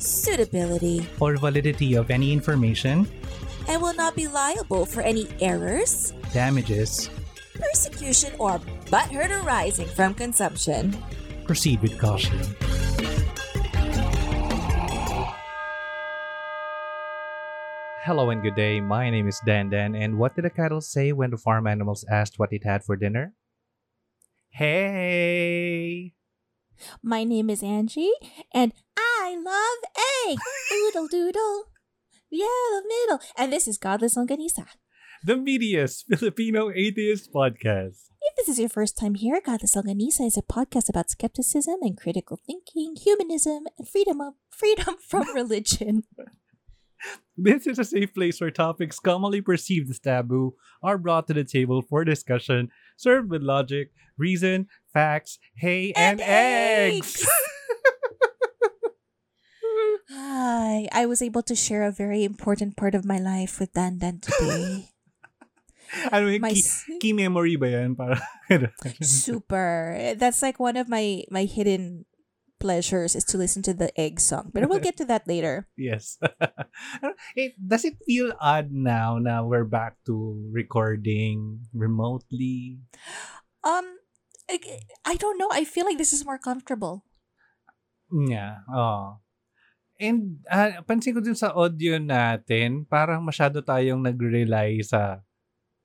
[0.00, 3.06] suitability, or validity of any information,
[3.68, 7.10] and will not be liable for any errors, damages,
[7.54, 8.58] persecution, or
[8.90, 10.96] butthurt arising from consumption.
[11.44, 12.38] proceed with caution.
[18.02, 18.80] Hello and good day.
[18.80, 22.38] My name is Dandan, and what did the cattle say when the farm animals asked
[22.38, 23.34] what it had for dinner?
[24.50, 26.14] Hey!
[27.02, 28.12] My name is Angie,
[28.52, 29.90] and I love
[30.28, 30.38] egg.
[30.72, 31.64] Oodle doodle.
[32.30, 33.20] Yellow middle.
[33.36, 34.66] And this is Godless Longganisa.
[35.24, 38.08] The Medius Filipino Atheist Podcast.
[38.22, 41.96] If this is your first time here, Godless Longganisa is a podcast about skepticism and
[41.98, 46.04] critical thinking, humanism, and freedom of freedom from religion.
[47.40, 51.44] This is a safe place where topics commonly perceived as taboo are brought to the
[51.44, 57.24] table for discussion, served with logic, reason, facts, hay, and, eggs.
[60.10, 64.20] Hi, I was able to share a very important part of my life with Dandan
[64.20, 64.90] today.
[66.12, 67.94] ano yung My key, key memory ba yan?
[67.94, 68.20] Para,
[69.02, 70.14] Super.
[70.16, 72.04] That's like one of my my hidden
[72.60, 74.52] pleasures is to listen to the egg song.
[74.52, 75.66] But we'll get to that later.
[75.76, 76.20] yes.
[77.34, 82.78] it, does it feel odd now na we're back to recording remotely?
[83.64, 83.98] Um
[84.50, 84.58] I,
[85.06, 85.48] I don't know.
[85.50, 87.06] I feel like this is more comfortable.
[88.10, 88.66] Yeah.
[88.66, 89.22] Oh.
[90.00, 95.22] And ah, pansin ko din sa audio natin, parang masyado tayong nag-rely sa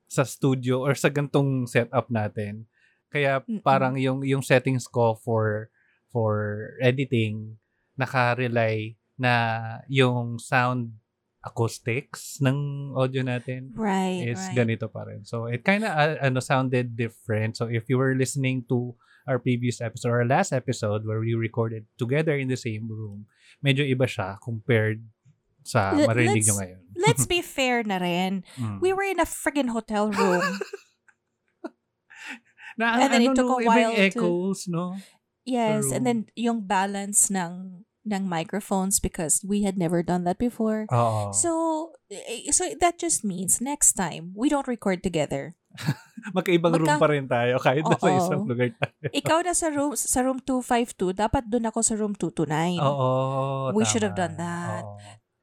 [0.10, 2.66] sa studio or sa gantong setup natin.
[3.14, 3.62] Kaya Mm-mm.
[3.62, 5.70] parang yung yung settings ko for
[6.16, 7.60] for editing
[8.00, 9.60] naka-rely na
[9.92, 10.96] yung sound
[11.44, 14.32] acoustics ng audio natin Right.
[14.32, 14.64] is right.
[14.64, 15.28] ganito pa rin.
[15.28, 17.60] So it kind of uh, ano sounded different.
[17.60, 18.96] So if you were listening to
[19.28, 23.28] our previous episode or last episode where we recorded together in the same room,
[23.60, 25.04] medyo iba siya compared
[25.62, 26.82] sa Let- marinig nyo ngayon.
[26.96, 28.42] Let's be fair na rin.
[28.58, 28.80] Mm.
[28.82, 30.42] We were in a friggin' hotel room.
[32.78, 34.96] na, and then it ano, took no, a while to- echoes, no?
[35.46, 36.04] Yes, and room.
[36.04, 40.86] then yung balance ng ng microphones because we had never done that before.
[40.94, 41.34] Oo.
[41.34, 41.50] So
[42.14, 45.58] eh, so that just means next time we don't record together.
[46.38, 48.18] Magkaibang room magka- pa rin tayo kahit nasa Oo.
[48.22, 49.10] isang lugar tayo.
[49.10, 52.82] Ikaw na sa room sa room 252, dapat doon ako sa room 229.
[52.82, 53.10] Oo.
[53.74, 54.22] We should have tama.
[54.30, 54.84] done that.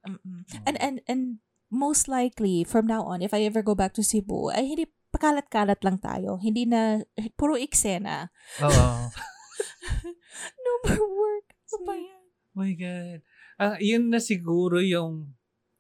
[0.07, 0.39] Mm-mm.
[0.67, 1.23] And and and
[1.71, 5.83] most likely from now on if I ever go back to Cebu, ay hindi pakalat-kalat
[5.85, 6.41] lang tayo.
[6.41, 7.03] Hindi na
[7.35, 8.31] puro eksena.
[8.63, 8.87] Oo.
[10.65, 11.47] No more work.
[11.73, 12.23] Ano ba yan?
[12.53, 13.19] my God.
[13.57, 15.33] Ah, yun na siguro yung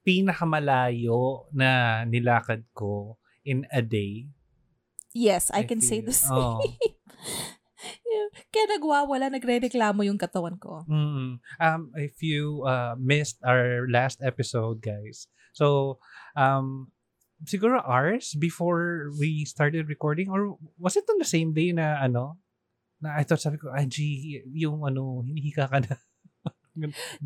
[0.02, 4.26] pinakamalayo na nilakad ko in a day.
[5.12, 6.72] Yes, I I, can say feel- the same.
[8.12, 8.28] Yeah.
[8.52, 10.84] Kaya nagwawala, nagre-reklamo yung katawan ko.
[10.86, 11.40] Mm.
[11.40, 15.26] Um, if you uh, missed our last episode, guys.
[15.56, 15.98] So,
[16.36, 16.92] um,
[17.42, 22.38] siguro hours before we started recording or was it on the same day na ano?
[23.02, 25.98] Na I thought sabi ko, Angie, yung ano, hinihika ka na.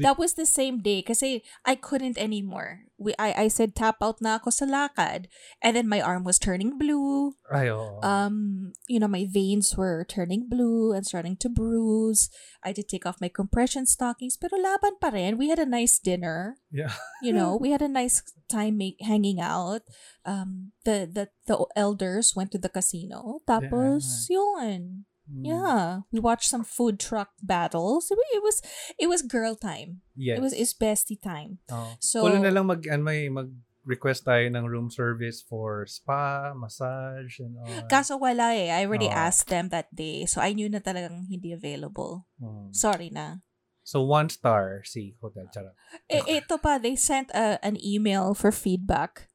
[0.03, 2.91] That was the same day kasi I couldn't anymore.
[2.99, 5.31] We I I said tap out na ako sa lakad
[5.63, 7.39] and then my arm was turning blue.
[7.47, 8.03] Ay, oo.
[8.03, 12.27] Um, you know, my veins were turning blue and starting to bruise.
[12.67, 15.39] I did take off my compression stockings pero laban pa rin.
[15.39, 16.59] We had a nice dinner.
[16.75, 16.99] yeah.
[17.23, 19.87] You know, we had a nice time make, hanging out.
[20.27, 23.47] Um, the the the elders went to the casino.
[23.47, 25.07] Tapos yun.
[25.27, 25.43] Mm.
[25.43, 25.83] Yeah,
[26.15, 28.11] we watched some food truck battles.
[28.11, 28.57] It wa- it was
[28.95, 30.07] it was girl time.
[30.15, 30.39] Yes.
[30.39, 31.59] It was it's bestie time.
[31.71, 31.99] Oo.
[31.99, 37.43] So- Kulang na lang mag, ano, may mag-request tayo ng room service for spa, massage,
[37.43, 37.91] and all.
[37.91, 38.71] Kaso wala eh.
[38.71, 39.19] I already Oo.
[39.19, 40.31] asked them that day.
[40.31, 42.31] So I knew na talagang hindi available.
[42.39, 42.71] Mm.
[42.71, 43.43] Sorry na.
[43.87, 45.71] So, one star si Hotel Charot.
[46.11, 49.31] Eh, ito pa, they sent a, an email for feedback.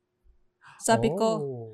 [0.83, 1.71] Sabi ko, Oh.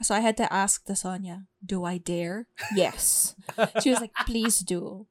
[0.00, 2.46] So I had to ask the Sonia, do I dare?
[2.74, 3.34] Yes.
[3.82, 5.06] She was like, please do.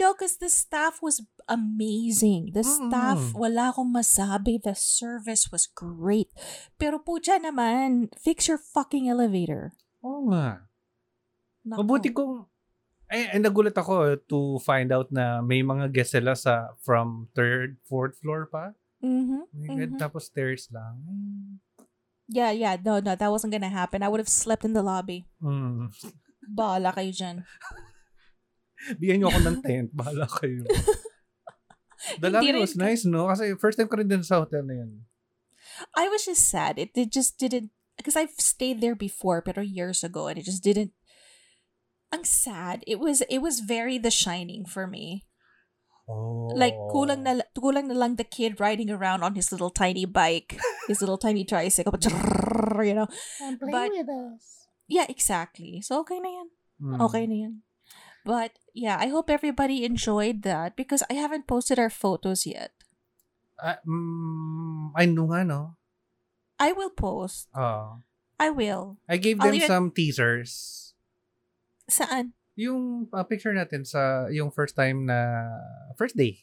[0.00, 2.50] No, because the staff was amazing.
[2.56, 3.34] The staff, Mm.
[3.36, 4.56] wala akong masabi.
[4.58, 6.32] The service was great.
[6.80, 9.76] Pero pucha naman, fix your fucking elevator.
[10.02, 10.64] Oo nga.
[11.68, 11.78] Nako.
[11.84, 12.48] Mabuti kung
[13.08, 17.80] Ay, ay, nagulat ako to find out na may mga guests sila sa from third,
[17.88, 18.76] fourth floor pa.
[19.00, 19.42] Mm-hmm.
[19.48, 20.00] Oh my God, Mhm.
[20.00, 21.00] Tapos stairs lang.
[22.28, 22.76] Yeah, yeah.
[22.76, 24.04] No, no, that wasn't gonna happen.
[24.04, 25.24] I would have slept in the lobby.
[25.40, 25.88] Hmm.
[26.44, 27.36] Bahala kayo dyan.
[29.00, 29.88] Bigyan niyo ako ng tent.
[29.96, 30.62] Bahala kayo.
[32.22, 33.26] The lobby was nice, no?
[33.26, 34.86] Kasi first time ko rin din sa hotel na.
[35.98, 36.78] I was just sad.
[36.78, 40.62] It, it just didn't because I've stayed there before, pero years ago, and it just
[40.62, 40.94] didn't.
[42.14, 42.86] I'm sad.
[42.86, 45.27] It was it was very The Shining for me.
[46.08, 46.48] Oh.
[46.56, 50.56] Like kulang na kulang na lang the kid riding around on his little tiny bike,
[50.88, 51.92] his little tiny tricycle,
[52.80, 53.08] you know.
[53.60, 54.64] But- with us.
[54.88, 55.84] Yeah, exactly.
[55.84, 56.48] So okay na yan.
[56.80, 57.00] Hmm.
[57.04, 57.54] Okay na yan.
[58.24, 62.72] But yeah, I hope everybody enjoyed that because I haven't posted our photos yet.
[63.60, 65.76] Ah, mm, I know nga, no?
[66.56, 67.52] I will post.
[67.52, 68.00] Oh.
[68.40, 68.96] I will.
[69.04, 70.94] I gave them even- some teasers.
[71.90, 72.37] Saan?
[72.58, 75.46] Yung uh, picture natin sa yung first time na
[75.94, 76.42] first day.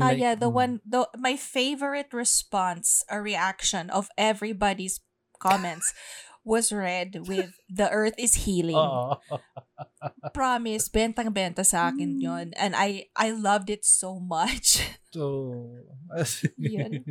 [0.00, 0.58] Ah, like- yeah, the mm.
[0.58, 4.98] one, the my favorite response, a reaction of everybody's
[5.38, 5.92] comments
[6.42, 9.20] was read with "The Earth is healing." Oo.
[10.36, 12.22] Promise, bentang benta sa akin Mm.
[12.24, 14.82] yon, and I I loved it so much.
[15.14, 15.68] So,
[16.58, 17.06] Yun.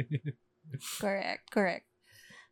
[1.00, 1.88] correct, correct.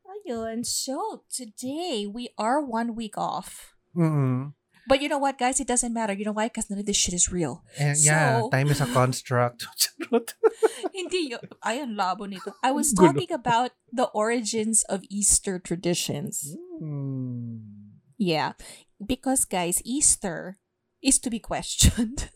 [0.07, 0.63] Ayun.
[0.63, 3.75] So today we are one week off.
[3.91, 4.53] mm
[4.87, 5.59] But you know what, guys?
[5.59, 6.13] It doesn't matter.
[6.13, 6.47] You know why?
[6.47, 7.63] Because none of this shit is real.
[7.77, 9.67] And yeah, time is a construct.
[10.93, 11.45] Hindi yun.
[11.63, 12.53] Ay, ang labo nito.
[12.63, 16.55] I was talking about the origins of Easter traditions.
[16.81, 17.61] Mm.
[18.17, 18.53] Yeah.
[19.01, 20.57] Because, guys, Easter
[21.01, 22.29] is to be questioned.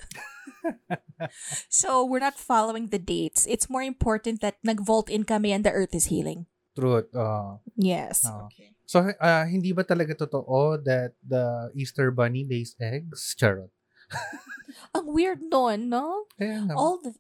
[1.70, 3.46] so, we're not following the dates.
[3.46, 6.46] It's more important that nag-vault in kami and the earth is healing.
[6.76, 7.16] Truth.
[7.16, 7.64] oh.
[7.80, 8.28] Yes.
[8.28, 8.52] Oo.
[8.52, 8.76] Okay.
[8.86, 13.34] So, ah, hindi ba talaga totoo that the Easter Bunny lays eggs?
[13.34, 13.74] Charot.
[14.96, 16.30] Ang weird nun, no?
[16.38, 16.76] Nga.
[16.76, 17.16] All the...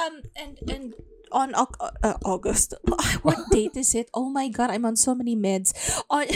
[0.00, 0.86] Um, and, and
[1.30, 2.74] on Au- uh, August.
[3.26, 4.10] What date is it?
[4.10, 5.70] Oh my God, I'm on so many meds.
[6.10, 6.26] On...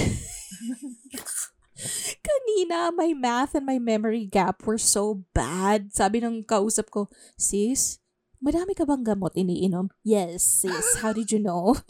[2.24, 5.92] Kanina, my math and my memory gap were so bad.
[5.92, 8.00] Sabi ng kausap ko, sis,
[8.40, 9.90] madami ka bang gamot iniinom?
[10.02, 11.00] Yes, sis.
[11.00, 11.76] How did you know?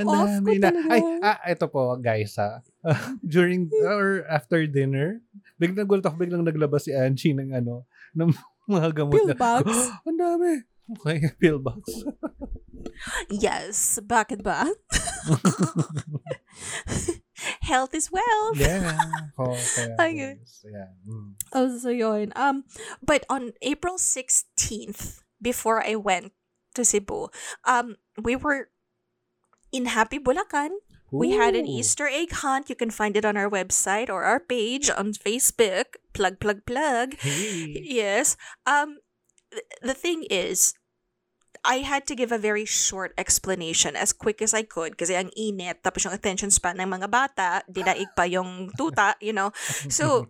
[0.00, 0.72] Ang dami na.
[0.88, 2.64] Ay, ah, ito po, guys, ha.
[3.34, 5.20] During or after dinner,
[5.60, 7.84] biglang gulat ako, biglang naglabas si Angie ng ano,
[8.16, 8.32] ng
[8.72, 9.36] mga gamot na.
[9.36, 9.66] Pillbox?
[10.08, 10.50] Ang dami.
[10.84, 11.84] Okay, pillbox.
[13.30, 14.68] Yes, bakit ba?
[17.60, 18.56] Health is wealth.
[18.56, 18.96] yeah.
[19.38, 19.56] Oh,
[19.98, 20.36] kaya.
[20.64, 20.90] Yeah.
[21.08, 21.34] Mm.
[21.52, 22.32] Oh, so yun.
[22.36, 22.64] Um,
[23.02, 26.32] but on April 16th, before I went
[26.74, 27.28] to Cebu,
[27.64, 28.68] um, we were
[29.72, 30.78] in Happy Bulacan.
[31.14, 32.66] We had an Easter egg hunt.
[32.68, 35.94] You can find it on our website or our page on Facebook.
[36.12, 37.14] Plug, plug, plug.
[37.22, 37.70] Hey.
[37.86, 38.36] Yes.
[38.66, 38.98] Um,
[39.54, 40.74] th- the thing is,
[41.64, 45.32] I had to give a very short explanation as quick as I could kasi ang
[45.32, 49.50] init tapos yung attention span ng mga bata, dinaig pa yung tuta, you know.
[49.88, 50.28] So,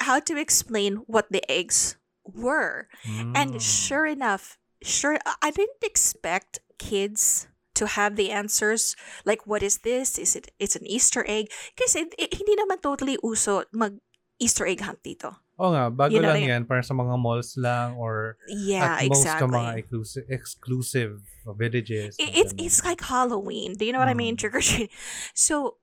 [0.00, 2.88] how to explain what the eggs were.
[3.34, 3.62] And Mm.
[3.62, 10.18] sure enough, sure I didn't expect kids to have the answers like what is this?
[10.18, 11.52] Is it it's an Easter egg?
[11.76, 14.00] Kasi eh, hindi naman totally uso mag
[14.40, 15.45] Easter egg hunt dito.
[15.56, 19.24] Oo nga, bago Yun lang yan, para sa mga malls lang or Yeah, at most
[19.24, 19.56] exactly.
[19.56, 21.12] mga exclusive, exclusive
[21.56, 22.12] villages.
[22.20, 23.72] It- it's it's like Halloween.
[23.72, 24.36] Do you know what I mean?
[24.36, 24.40] Mm.
[24.44, 24.92] Trick or treat.
[25.32, 25.80] So,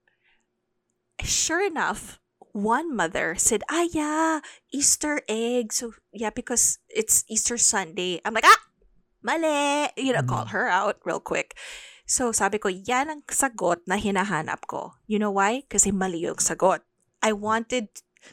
[1.22, 2.20] sure enough,
[2.54, 4.40] one mother said, "Ah, yeah,
[4.70, 8.20] Easter egg." So yeah, because it's Easter Sunday.
[8.24, 8.60] I'm like, ah,
[9.22, 9.90] mali.
[9.98, 10.54] You know, call Mm.
[10.54, 11.58] her out real quick.
[12.06, 14.94] So sabi ko, yan ang sagot na hinahanap ko.
[15.08, 15.64] You know why?
[15.66, 16.84] Kasi mali yung sagot.
[17.24, 17.88] I wanted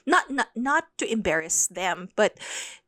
[0.05, 2.37] not not not to embarrass them, but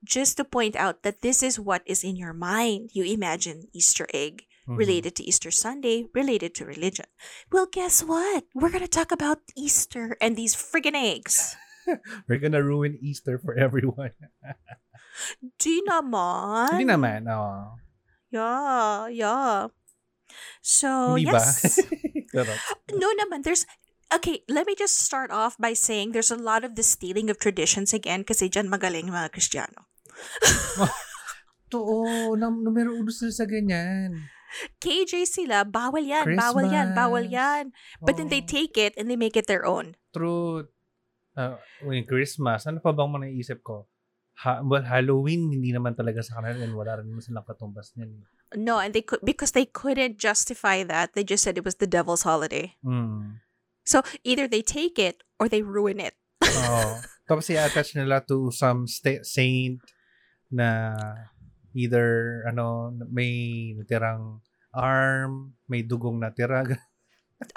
[0.04, 2.92] just to point out that this is what is in your mind.
[2.94, 4.80] You imagine Easter egg Mhm.
[4.80, 7.06] related to Easter Sunday, related to religion.
[7.52, 8.48] Well, guess what?
[8.56, 11.60] We're gonna talk about Easter and these friggin' eggs.
[12.32, 14.16] We're gonna ruin Easter for everyone.
[15.60, 16.72] Di naman.
[16.80, 17.76] Hindi naman, oo.
[18.32, 19.68] Yeah, yeah.
[20.64, 21.44] So, ba?
[21.44, 21.78] yes.
[22.98, 23.44] No naman.
[23.46, 23.68] There's,
[24.15, 27.38] okay, let me just start off by saying there's a lot of the stealing of
[27.38, 29.89] traditions again kasi dyan magaling mga Kristiyano.
[31.74, 34.29] Totoo, numero uno sila sa ganyan.
[34.77, 37.41] KJ sila, bawal yan, bawal yan, bawal Christmas.
[37.41, 37.63] yan.
[38.05, 38.50] But then they Oo.
[38.50, 39.98] take it and they make it their own.
[40.13, 40.70] Truth.
[41.34, 43.89] Uh, when Christmas, ano pa bang mga naisip ko?
[44.46, 48.22] Ha, well, Halloween, hindi naman talaga sa kanila and wala rin naman silang katumbas niyan.
[48.53, 51.17] No, and they could because they couldn't justify that.
[51.17, 52.77] They just said it was the devil's holiday.
[52.86, 53.41] Mm.
[53.84, 56.16] So either they take it or they ruin it.
[56.44, 57.00] Oo.
[57.30, 59.80] Tapos i-attach nila to some sta- saint
[60.52, 60.96] na
[61.74, 66.66] either ano may natirang arm, may dugong natira.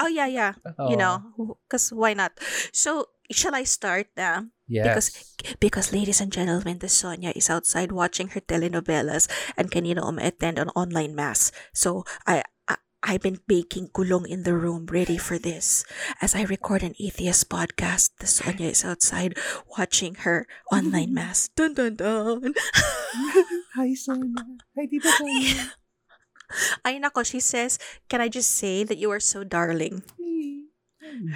[0.02, 0.58] Oh yeah, yeah.
[0.82, 0.90] Oo.
[0.90, 1.22] You know,
[1.62, 2.34] because why not?
[2.74, 4.50] So shall I start now?
[4.66, 4.82] Yes.
[4.82, 5.08] Because
[5.62, 10.74] because ladies and gentlemen, the Sonia is outside watching her telenovelas and kanina attend an
[10.74, 11.54] online mass.
[11.70, 12.42] So I
[13.06, 15.86] I've been baking kulong in the room ready for this.
[16.18, 19.38] As I record an atheist podcast, the Sonia is outside
[19.78, 21.46] watching her online mass.
[21.54, 22.50] Dun dun dun.
[23.78, 24.58] Hi, Sonia.
[24.74, 25.78] Hi, Tita Sonia.
[26.86, 27.78] Ay nako, she says,
[28.10, 30.02] "Can I just say that you are so darling?"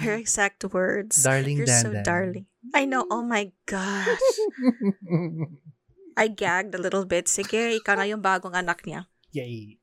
[0.03, 1.23] Her exact words.
[1.23, 2.03] Darling You're so Dandan.
[2.03, 2.45] darling.
[2.75, 3.07] I know.
[3.09, 4.19] Oh my gosh.
[6.15, 7.25] I gagged a little bit.
[7.31, 9.07] Sige, ikaw na yung bagong anak niya.
[9.33, 9.80] Yay.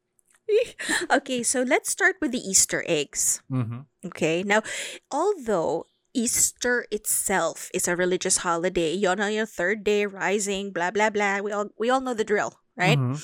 [1.11, 3.43] Okay, so let's start with the Easter eggs.
[3.51, 3.87] Mhm.
[4.07, 4.63] Okay, now,
[5.11, 11.11] although Easter itself is a religious holiday, yun know, your third day rising, blah blah
[11.11, 11.41] blah.
[11.41, 12.99] We all we all know the drill, right?
[12.99, 13.21] Mhm.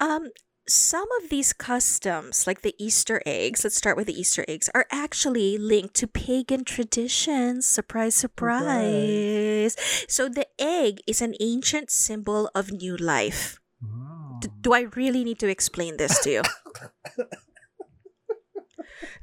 [0.00, 0.30] Um,
[0.68, 4.86] some of these customs, like the Easter eggs, let's start with the Easter eggs, are
[4.90, 7.66] actually linked to pagan traditions.
[7.66, 9.76] Surprise, surprise.
[10.08, 13.58] So the egg is an ancient symbol of new life.
[13.82, 14.11] Mm.
[14.62, 16.42] Do I really need to explain this to you?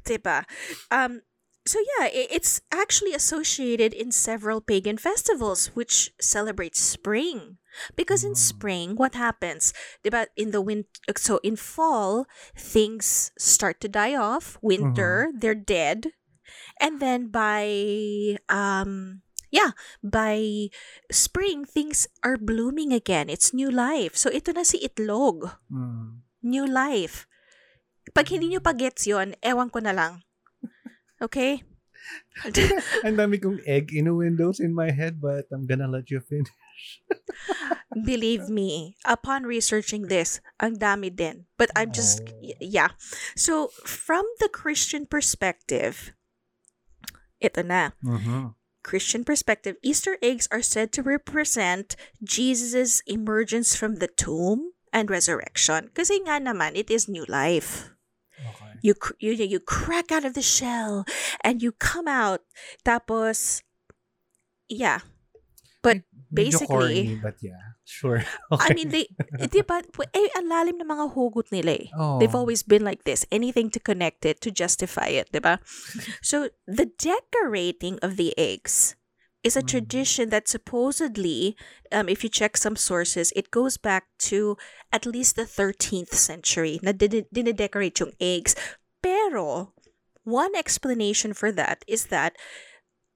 [0.04, 0.44] Diba?
[0.90, 1.22] Um,
[1.66, 7.58] so yeah, it's actually associated in several pagan festivals which celebrate spring.
[7.96, 8.36] Because in Mm.
[8.36, 9.72] spring, what happens?
[10.02, 10.26] Diba?
[10.36, 14.58] In the win- so in fall, things start to die off.
[14.60, 16.12] Winter, they're dead.
[16.80, 20.70] And then by um yeah, by
[21.10, 23.28] spring things are blooming again.
[23.28, 24.14] It's new life.
[24.16, 26.22] So ito na si itlog Mm.
[26.42, 27.26] new life.
[28.10, 30.24] Pag hindi nyo pa gets yun, ewan ko na lang.
[31.20, 31.62] Okay?
[33.06, 36.50] Ang dami kong egg innuendos in my head, but I'm gonna let you finish.
[38.08, 41.44] Believe me, upon researching this, ang dami din.
[41.58, 42.56] But I'm just, Oh.
[42.62, 42.96] yeah.
[43.36, 46.14] So, from the Christian perspective,
[47.36, 47.92] ito na.
[48.00, 48.54] Mhm.
[48.82, 55.90] Christian perspective, Easter eggs are said to represent Jesus' emergence from the tomb and resurrection.
[55.94, 57.92] Kasi nga naman, it is new life.
[58.40, 58.72] Okay.
[58.80, 61.04] you you you crack out of the shell
[61.44, 62.40] and you come out
[62.88, 63.60] tapos
[64.64, 65.04] yeah
[65.84, 67.69] But basically- corny, but yeah.
[67.90, 68.22] Sure.
[68.54, 69.10] i mean they
[69.50, 69.82] di ba
[70.14, 72.22] eh ang lalim ng mga hugot nila eh oh.
[72.22, 75.58] they've always been like this anything to connect it to justify it di ba
[76.22, 78.94] so the decorating of the eggs
[79.42, 79.68] is a Mm.
[79.72, 81.56] tradition that supposedly
[81.90, 84.54] um, if you check some sources it goes back to
[84.92, 88.54] at least the 13th century na din- dinedecorate yung eggs
[89.02, 89.72] pero
[90.22, 92.36] one explanation for that is that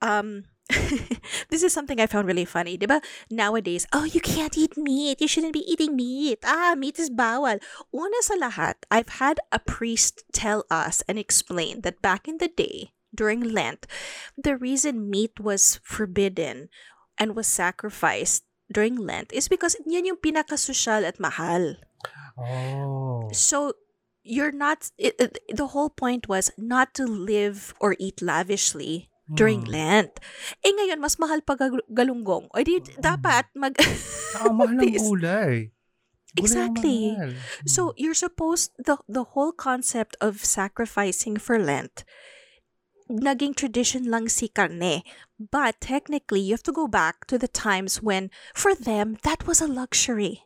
[0.03, 0.49] um
[1.51, 2.79] this is something I found really funny.
[2.79, 3.03] Diba?
[3.31, 5.21] Nowadays, oh, you can't eat meat.
[5.21, 6.41] You shouldn't be eating meat.
[6.45, 7.61] Ah, meat is bawal.
[7.93, 12.49] Una sa lahat, I've had a priest tell us and explain that back in the
[12.49, 13.87] day, during Lent,
[14.37, 16.69] the reason meat was forbidden
[17.19, 21.77] and was sacrificed during Lent is because yan yung pinakasosyal at mahal.
[22.37, 23.29] Oh.
[23.33, 23.75] So
[24.25, 29.65] you're not it, it- the whole point was not to live or eat lavishly during
[29.65, 29.73] Mm.
[29.73, 30.13] Lent.
[30.61, 32.49] Eh ngayon mas mahal pa gal- galunggong.
[32.53, 33.73] O di dapat mag
[34.37, 35.73] Saka mahal ng gulay.
[36.35, 37.15] Exactly.
[37.15, 37.33] mahal.
[37.65, 42.05] So you're supposed the the whole concept of sacrificing for Lent
[43.09, 45.05] naging tradition lang si karne.
[45.37, 49.61] But technically, you have to go back to the times when, for them, that was
[49.61, 50.41] a luxury.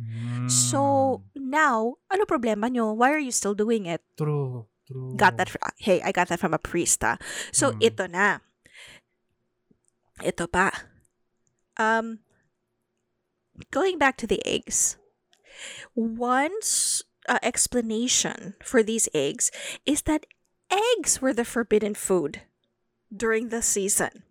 [0.00, 0.48] Mm.
[0.48, 2.96] So, now, ano problema nyo?
[2.96, 4.00] Why are you still doing it?
[4.16, 4.71] True.
[4.90, 5.14] True.
[5.16, 5.48] got that
[5.78, 7.16] hey I got that from a priest ah.
[7.54, 7.78] so Mm.
[7.86, 8.38] ito na
[10.22, 10.70] ito pa
[11.78, 12.18] um
[13.70, 14.96] going back to the eggs
[15.94, 19.50] one s- uh, explanation for these eggs
[19.86, 20.26] is that
[20.70, 22.42] eggs were the forbidden food
[23.14, 24.26] during the season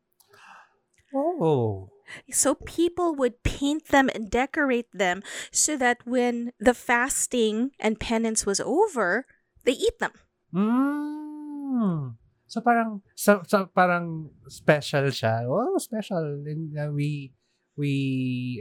[1.16, 1.92] Oh.
[2.32, 8.46] so people would paint them and decorate them so that when the fasting and penance
[8.48, 9.28] was over
[9.64, 10.16] they eat them
[10.54, 12.16] Mm.
[12.48, 15.48] So parang so, so parang special siya.
[15.48, 16.44] Oh, special.
[16.44, 17.32] And uh, we
[17.80, 17.94] we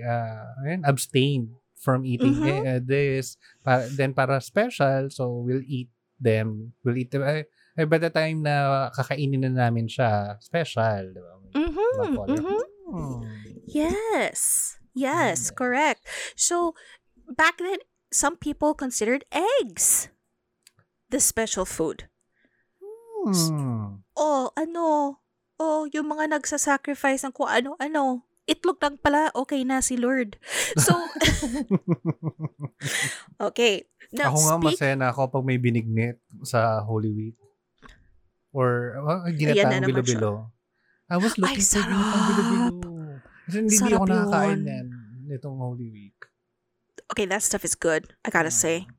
[0.06, 2.46] uh ayun, abstain from eating Mhm.
[2.46, 3.34] eh, uh, this.
[3.66, 6.76] Pa, then para special, so we'll eat them.
[6.86, 7.26] We'll eat them.
[7.26, 7.48] Eh,
[7.88, 11.10] by the time na kakainin na namin siya, special.
[11.10, 11.32] Di ba?
[11.56, 12.62] mm-hmm, mm-hmm.
[12.90, 13.20] Hmm.
[13.66, 14.74] Yes.
[14.94, 15.54] Yes, Mm.
[15.56, 16.02] correct.
[16.38, 16.74] So
[17.26, 17.78] back then
[18.10, 20.10] some people considered eggs
[21.10, 22.06] the special food.
[23.20, 24.00] Hmm.
[24.16, 25.18] Oh, ano?
[25.60, 28.24] Oh, yung mga nagsasacrifice ng kung ano-ano.
[28.48, 30.40] Itlog lang pala, okay na si Lord.
[30.80, 30.90] So,
[33.52, 33.84] okay.
[34.10, 37.36] Now, ako nga speak- masaya na ako pag may binignit sa Holy Week.
[38.50, 39.86] Or uh, ginataang siya.
[39.86, 40.50] bilo-bilo.
[41.06, 42.66] I was looking Ay, for ginataang bilo-bilo.
[43.46, 44.86] Kasi hindi, hindi ako nakakain yan
[45.30, 46.18] nitong Holy Week.
[47.10, 48.90] Okay, that stuff is good, I gotta say.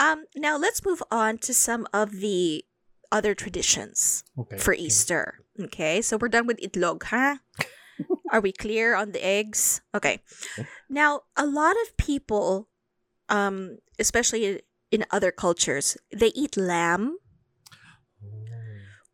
[0.00, 2.64] Um, now let's move on to some of the
[3.12, 4.56] other traditions Okay.
[4.56, 4.82] for okay.
[4.88, 5.44] Easter.
[5.60, 7.36] Okay, so we're done with itlog, huh?
[8.32, 9.82] Are we clear on the eggs?
[9.92, 10.24] Okay.
[10.88, 12.68] Now, a lot of people,
[13.28, 17.18] um, especially in other cultures, they eat lamb
[18.24, 18.46] Oh.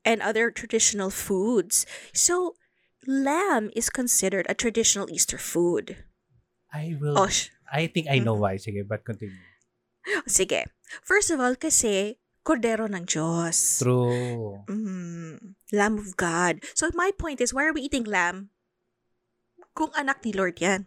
[0.04, 1.82] and other traditional foods.
[2.14, 2.54] So,
[3.06, 6.04] lamb is considered a traditional Easter food.
[6.72, 8.24] I will, Oh, sh- I think I Mm.
[8.30, 8.54] know why.
[8.62, 9.34] Sige, but continue.
[10.30, 10.66] sige.
[11.02, 13.82] First of all, kasi kordero ng Diyos.
[13.82, 14.62] True.
[14.70, 16.62] Mm, lamb of God.
[16.78, 18.54] So, my point is, why are we eating lamb?
[19.74, 20.86] Kung anak ni Lord yan.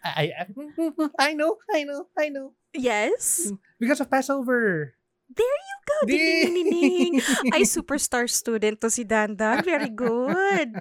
[0.00, 0.44] I, I,
[1.28, 2.56] I know, I know, I know.
[2.72, 3.52] Yes?
[3.76, 4.96] Because of Passover.
[5.30, 5.96] There you go.
[6.10, 7.12] Ding, ding, ding.
[7.54, 9.62] Ay, superstar student to si Dandan.
[9.62, 10.80] Very good.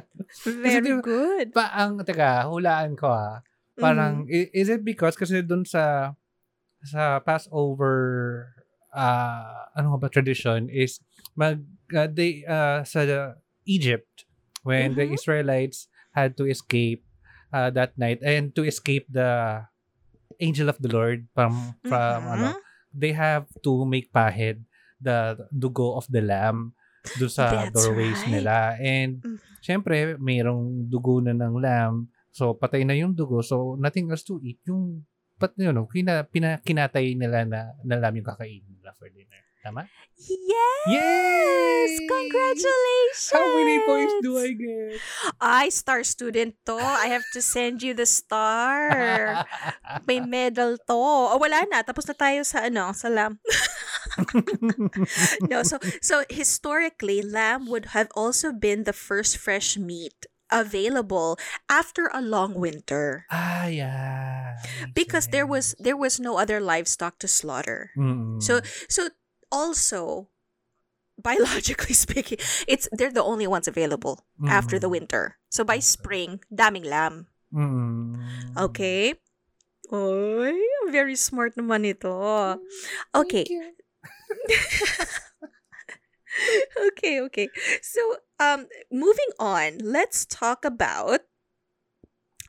[0.46, 1.52] Very good.
[1.52, 3.42] Pa, ang, teka, hulaan ko ah.
[3.76, 4.48] Parang, Mm.
[4.54, 6.14] is it because kasi dun sa
[6.84, 7.98] sa Passover
[8.94, 11.00] uh, ano ba tradition is
[11.36, 13.04] mag uh, they uh, sa
[13.68, 14.24] Egypt
[14.64, 15.14] when the Mhm.
[15.16, 17.04] Israelites had to escape
[17.52, 19.62] uh, that night and to escape the
[20.40, 22.34] angel of the Lord from from Mhm.
[22.34, 22.48] ano
[22.90, 24.64] they have to make pahid
[24.98, 26.74] the dugo of the lamb
[27.16, 28.32] do sa That's doorways right.
[28.40, 29.38] nila and Mhm.
[29.60, 34.38] syempre mayroong dugo na ng lamb so patay na yung dugo so nothing else to
[34.42, 35.04] eat yung
[35.40, 39.40] but you know kina, pina, kinatay nila na, na lamb yung kakainin nila for dinner
[39.64, 39.88] tama
[40.20, 40.84] Yes!
[40.92, 41.96] Yay!
[42.04, 43.00] Congratulations!
[43.32, 45.00] how many points do I get
[45.40, 46.76] I star student to.
[46.76, 49.44] I have to send you the star.
[50.06, 51.00] May medal to.
[51.32, 51.82] O wala na.
[51.82, 53.40] Tapos na tayo sa ano, sa lamb.
[55.50, 62.10] no, so so historically, lamb would have also been the first fresh meat available after
[62.12, 64.50] a long winter ah yeah
[64.94, 67.90] because there was there was no other livestock to slaughter.
[67.96, 68.42] Mm-mm.
[68.42, 69.08] So so
[69.50, 70.28] also
[71.20, 75.36] biologically speaking, it's they're the only ones available after the winter.
[75.50, 77.28] So by spring, daming lamb.
[77.52, 78.16] Mm-mm.
[78.56, 79.14] Okay?
[79.92, 80.54] Oy,
[80.90, 82.14] very smart naman ito.
[83.14, 83.44] Okay.
[86.94, 87.48] Okay, okay.
[87.82, 88.00] So,
[88.40, 91.20] um moving on, let's talk about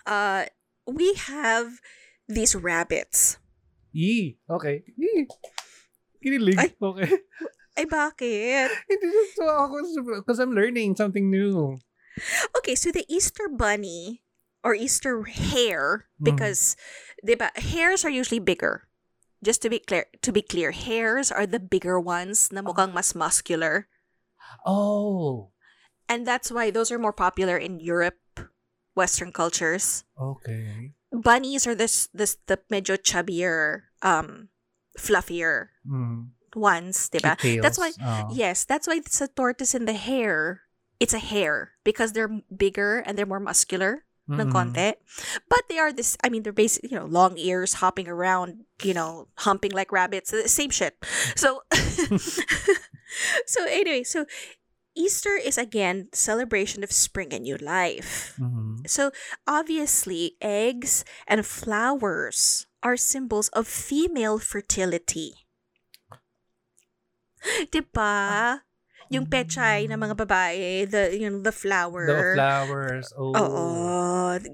[0.08, 0.48] uh
[0.88, 1.84] we have
[2.32, 3.38] these rabbits.
[3.92, 4.40] Yee.
[4.50, 4.88] Okay.
[4.96, 5.28] Yee.
[6.24, 6.58] Kinilig.
[6.58, 6.72] Ay.
[6.80, 7.12] Okay.
[7.76, 8.72] Ay bakit?
[8.90, 9.76] Hindi so ako
[10.24, 11.80] because I'm learning something new.
[12.60, 14.24] Okay, so the Easter bunny
[14.64, 16.24] or Easter hare Mhm.
[16.36, 16.76] because
[17.24, 18.88] diba, hares are usually bigger.
[19.42, 23.16] Just to be clear, to be clear, hares are the bigger ones na mukhang mas
[23.16, 23.88] muscular.
[24.68, 25.51] Oh.
[26.12, 28.20] And that's why those are more popular in Europe,
[29.00, 30.04] Western cultures.
[30.20, 30.92] Okay.
[31.16, 34.52] Bunnies are this this the medyo chubbier, um,
[35.00, 36.36] fluffier Mm.
[36.56, 37.40] ones, diba?
[37.64, 38.28] That's why Oh.
[38.36, 40.68] yes, that's why it's a tortoise and the hare.
[41.00, 44.52] It's a hare because they're bigger and they're more muscular Mm-mm.
[44.52, 44.96] konti.
[45.50, 48.94] But they are this I mean they're basically, you know, long ears hopping around, you
[48.94, 50.32] know, humping like rabbits.
[50.52, 50.96] Same shit.
[51.40, 51.64] So
[53.46, 54.26] So anyway, so
[54.96, 58.36] Easter is again celebration of spring and new life.
[58.36, 58.84] Mhm.
[58.88, 59.12] So
[59.48, 65.48] obviously, eggs and flowers are symbols of female fertility.
[67.72, 68.62] Diba?
[69.12, 72.08] Yung pechay ng mga babae, the you know, the flower.
[72.08, 73.12] The flowers.
[73.12, 73.36] Oh.
[73.36, 73.66] Oo.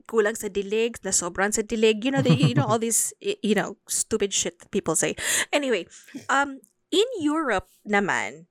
[0.10, 2.02] Kulang sa dilig, na sobrang sa dilig.
[2.02, 3.14] You know, the, you know all these,
[3.46, 5.14] you know, stupid shit that people say.
[5.54, 5.86] Anyway,
[6.26, 6.58] um,
[6.90, 8.50] in Europe naman,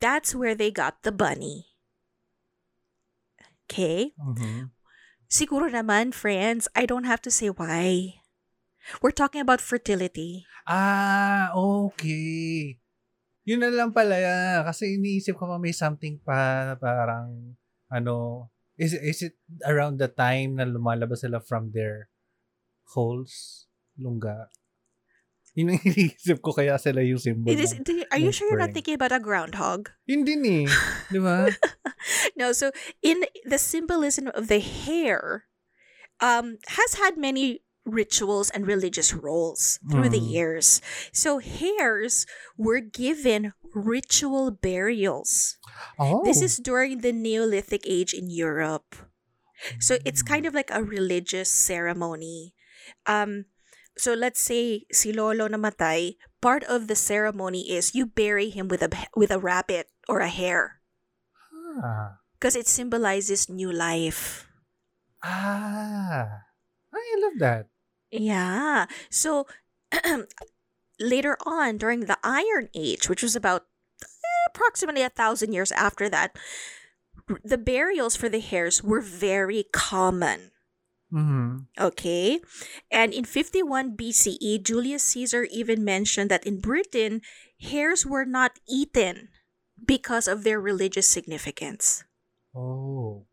[0.00, 1.74] that's where they got the bunny.
[3.68, 4.16] Okay?
[4.16, 4.72] Mhm.
[5.28, 8.16] Siguro naman, friends, I don't have to say why.
[9.04, 10.48] We're talking about fertility.
[10.64, 12.80] Ah, okay.
[13.44, 14.16] Yun na lang pala.
[14.64, 17.56] Kasi iniisip ko pa may something pa parang,
[17.92, 18.48] ano,
[18.80, 19.36] is, is it
[19.68, 22.08] around the time na lumalabas sila from their
[22.96, 23.68] holes?
[24.00, 24.48] Lungga?
[25.58, 27.50] Yun ang iniisip ko kaya sila yung symbol.
[27.50, 29.90] It is, ng- are you sure you're not thinking about a groundhog?
[30.06, 30.66] Yun din eh.
[31.12, 31.50] Di ba?
[32.38, 32.70] No, so
[33.02, 35.50] in the symbolism of the hare,
[36.22, 40.30] um, has had many rituals and religious roles through the Mm.
[40.30, 40.66] years.
[41.10, 42.22] So hares
[42.54, 45.56] were given ritual burials.
[45.98, 46.20] Oh.
[46.22, 48.94] This is during the Neolithic age in Europe.
[49.80, 52.54] So it's kind of like a religious ceremony.
[53.08, 53.48] Um
[53.98, 58.82] so let's say si lolo namatay, part of the ceremony is you bury him with
[58.82, 60.78] a with a rabbit or a hare
[62.38, 64.46] because it symbolizes new life.
[65.22, 66.46] Ah.
[66.94, 67.66] I love that.
[68.10, 68.86] Yeah.
[69.10, 69.46] So
[71.00, 73.66] later on during the Iron Age, which was about
[74.02, 76.36] eh, approximately a thousand years after that,
[77.44, 80.50] the burials for the hares were very common.
[81.12, 81.72] Mm-hmm.
[81.80, 82.40] Okay.
[82.90, 87.22] And in 51 BCE, Julius Caesar even mentioned that in Britain,
[87.60, 89.28] hares were not eaten
[89.80, 92.04] because of their religious significance.
[92.54, 93.24] Oh.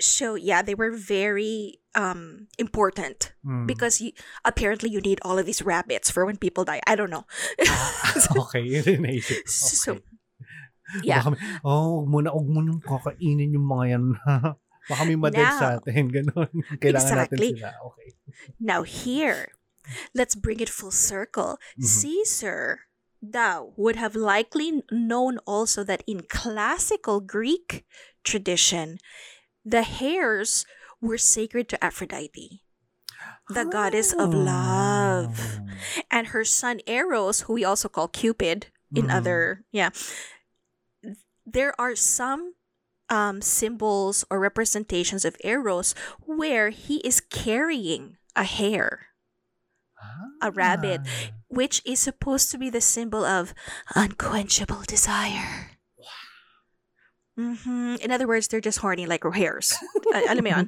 [0.00, 3.66] So, yeah, they were very um, important Mm.
[3.66, 4.12] because you,
[4.44, 6.80] apparently you need all of these rabbits for when people die.
[6.86, 7.26] I don't know.
[8.38, 9.50] Okay, yun yung naisip ko.
[9.50, 9.90] So,
[11.02, 11.22] yeah.
[11.22, 14.04] Baka, oh, huwag mo na, huwag mo nang kakainin yung mga yan.
[14.88, 16.08] Baka may madead sa Now- atin.
[16.14, 16.48] Ganon.
[16.80, 17.52] Kailangan Exactly.
[17.52, 17.72] natin sila.
[17.92, 18.08] Okay.
[18.60, 19.52] Now, here,
[20.14, 21.58] let's bring it full circle.
[21.76, 21.84] Mhm.
[21.84, 22.88] Caesar,
[23.20, 27.84] thou, would have likely known also that in classical Greek
[28.24, 28.98] tradition,
[29.64, 30.64] the hares
[31.02, 32.62] were sacred to Aphrodite,
[33.50, 35.34] the goddess of love.
[35.36, 35.74] Ah.
[36.10, 39.14] And her son Eros, who we also call Cupid in Mhm.
[39.14, 39.90] other, yeah.
[41.46, 42.54] There are some
[43.10, 45.94] um, symbols or representations of Eros
[46.24, 49.06] where he is carrying a hare.
[50.40, 51.00] a rabbit.
[51.04, 51.34] Ah.
[51.48, 53.52] which is supposed to be the symbol of
[53.96, 55.74] unquenchable desire.
[57.38, 59.74] hmm In other words, they're just horny like hares.
[60.08, 60.66] Uh, alam mo yun?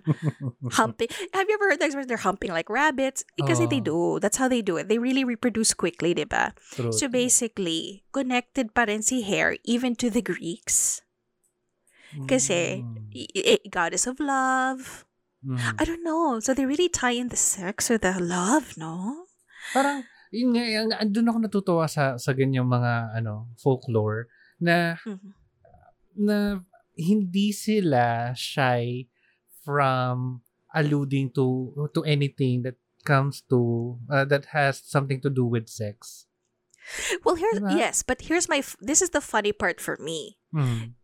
[0.77, 1.09] Humping.
[1.33, 3.25] Have you ever heard the expression they're humping like rabbits?
[3.41, 4.21] Because they do.
[4.21, 4.93] That's how they do it.
[4.93, 6.53] They really reproduce quickly, diba?
[6.77, 6.93] True.
[6.93, 11.01] So basically, connected pa rin si hare even to the Greeks.
[12.27, 13.71] Kasi, Mm.
[13.71, 15.07] goddess of love.
[15.47, 15.57] Mm.
[15.79, 16.39] I don't know.
[16.41, 19.25] So they really tie in the sex with the love, no?
[19.73, 24.29] Parang, yun nga, yung, andun ako natutuwa sa, sa ganyang mga, ano, folklore,
[24.61, 25.33] na, Mhm.
[26.21, 26.37] na
[26.99, 29.09] hindi sila shy
[29.65, 30.43] from
[30.77, 32.77] alluding to to anything that
[33.09, 36.27] comes to uh, that has something to do with sex.
[37.25, 37.73] Well, here's Diba?
[37.79, 40.37] yes, but here's my this is the funny part for me.
[40.53, 41.00] Mm.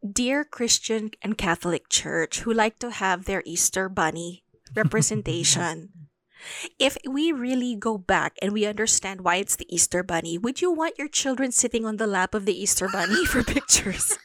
[0.00, 6.08] Dear Christian and Catholic Church who like to have their Easter bunny representation.
[6.78, 10.72] if we really go back and we understand why it's the Easter bunny, would you
[10.72, 14.16] want your children sitting on the lap of the Easter bunny for pictures?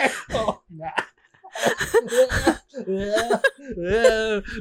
[0.00, 0.92] oh, oh, nga.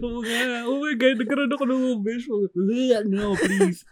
[0.03, 0.21] Oh,
[0.61, 2.45] oh my God, nagkaroon ako ng visual.
[3.07, 3.87] No, please.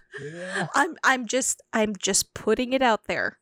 [0.76, 3.41] I'm I'm just I'm just putting it out there.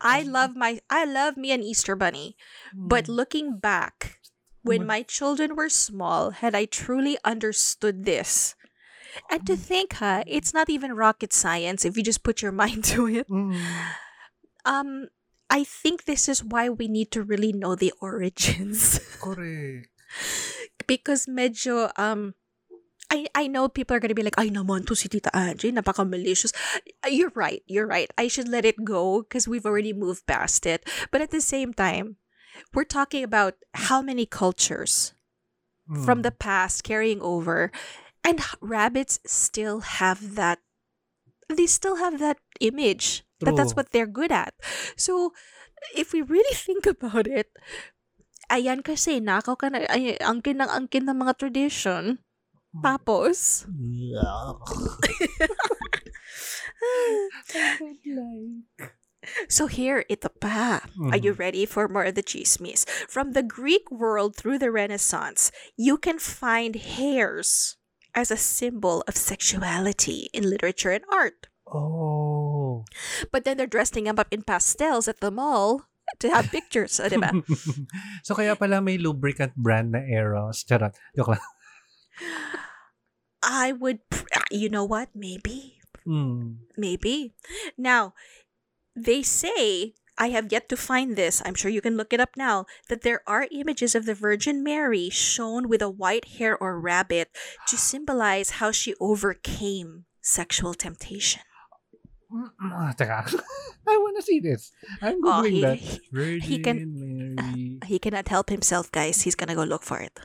[0.00, 2.36] I love my I love me an Easter bunny.
[2.74, 4.18] But looking back,
[4.62, 8.54] when my children were small, had I truly understood this?
[9.30, 12.84] And to think, ha, it's not even rocket science if you just put your mind
[12.92, 13.28] to it.
[13.28, 13.58] Mm.
[14.64, 15.08] Um,
[15.48, 19.00] I think this is why we need to really know the origins.
[19.20, 19.88] Correct.
[20.86, 22.34] because medyo, um,
[23.10, 26.52] I, I know people are gonna be like, ay naman to si Tita Angie, napaka-malicious.
[27.08, 28.10] You're right, you're right.
[28.20, 30.84] I should let it go because we've already moved past it.
[31.10, 32.16] But at the same time,
[32.74, 33.54] we're talking about
[33.88, 35.14] how many cultures
[36.04, 36.28] from Mm.
[36.28, 37.72] the past carrying over
[38.20, 40.60] and rabbits still have that
[41.48, 44.52] they still have that image that that's what they're good at
[45.00, 45.32] so
[45.96, 47.48] if we really think about it
[48.52, 52.20] ayan kasi nakaw ka na ay, angkin ng angkin ng mga tradition
[52.84, 53.64] tapos
[59.50, 60.86] So here, ito pa.
[61.10, 61.42] Are you Mhm.
[61.42, 62.86] ready for more of the chismis?
[63.10, 67.76] From the Greek world through the Renaissance, you can find hares
[68.14, 71.50] as a symbol of sexuality in literature and art.
[71.68, 72.86] Oh.
[73.28, 75.90] But then they're dressing them up in pastels at the mall
[76.24, 77.28] to have pictures, o, diba?
[78.24, 80.64] so kaya pala may lubricant brand na Eros.
[80.64, 80.96] Charot.
[81.12, 81.44] Joke lang.
[83.42, 84.00] I would,
[84.34, 85.08] ah, you know what?
[85.14, 85.78] Maybe.
[86.06, 86.58] Mm.
[86.76, 87.34] Maybe.
[87.76, 88.14] Now,
[88.96, 92.30] they say, I have yet to find this, I'm sure you can look it up
[92.36, 96.80] now, that there are images of the Virgin Mary shown with a white hare or
[96.80, 97.30] rabbit
[97.68, 101.42] to symbolize how she overcame sexual temptation.
[102.32, 102.50] Mm.
[103.88, 104.72] I wanna see this.
[105.00, 105.78] I'm Oh, googling he, that.
[105.78, 107.78] he, Virgin he can- Mary.
[107.86, 109.22] he cannot help himself, guys.
[109.22, 110.18] He's gonna go look for it.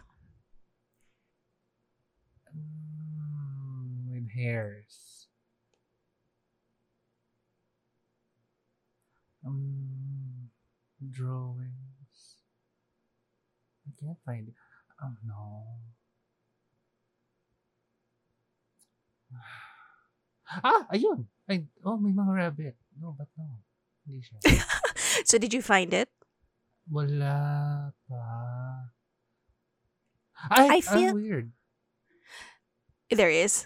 [2.52, 4.28] Mm.
[4.44, 5.28] Hairs.
[9.46, 10.50] Um,
[11.12, 12.44] drawings.
[13.88, 14.56] I can't find it.
[15.02, 15.64] Oh no.
[20.54, 21.26] Ah, ayun.
[21.50, 22.76] Ay, oh, may mga rabbit.
[23.02, 23.58] No, but no.
[24.06, 24.38] Hindi siya.
[25.26, 26.10] So did you find it?
[26.86, 28.22] Wala pa.
[30.54, 31.50] Ay, I feel- ah, weird.
[33.10, 33.66] There is.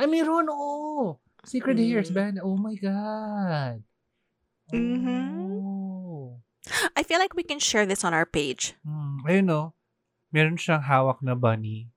[0.00, 1.20] Ay, meron, oo.
[1.44, 1.84] Secret Mm.
[1.92, 2.40] Hairs band.
[2.40, 3.84] Oh my God.
[4.72, 5.60] Mhm.
[5.60, 6.40] Oh.
[6.96, 8.72] I feel like we can share this on our page.
[8.80, 9.20] Hmm.
[9.28, 9.76] Ayun, no.
[10.32, 11.92] Meron siyang hawak na bunny.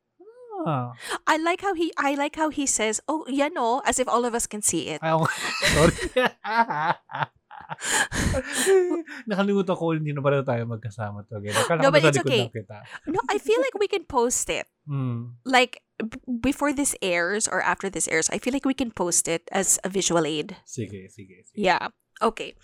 [0.68, 0.96] Ah.
[1.28, 4.24] I like how he I like how he says, "Oh, yeah, no," as if all
[4.24, 5.04] of us can see it.
[5.04, 5.12] Ay.
[5.76, 5.96] Sorry.
[9.30, 11.26] Nakalimutan ko, hindi na pala tayo magkasama.
[11.28, 12.50] Akala No, but it's okay.
[12.50, 12.84] kita.
[13.08, 14.68] No, I feel like we can post it.
[14.88, 15.40] Hmm.
[15.46, 19.28] Like b- before this airs or after this airs, I feel like we can post
[19.28, 20.58] it as a visual aid.
[20.68, 21.56] Sige, sige, sige.
[21.56, 21.90] Yeah.
[22.22, 22.56] Okay.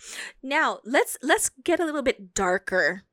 [0.42, 3.04] Now, let's let's get a little bit darker.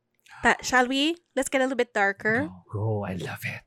[0.43, 1.17] That shall we?
[1.35, 2.47] Let's get a little bit darker.
[2.71, 3.05] Go, go.
[3.05, 3.65] I love it.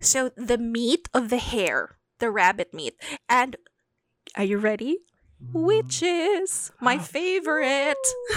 [0.00, 2.94] So, the meat of the hare, the rabbit meat.
[3.28, 3.54] And
[4.36, 4.98] are you ready?
[5.38, 5.64] Mm.
[5.64, 8.02] Witches, my favorite.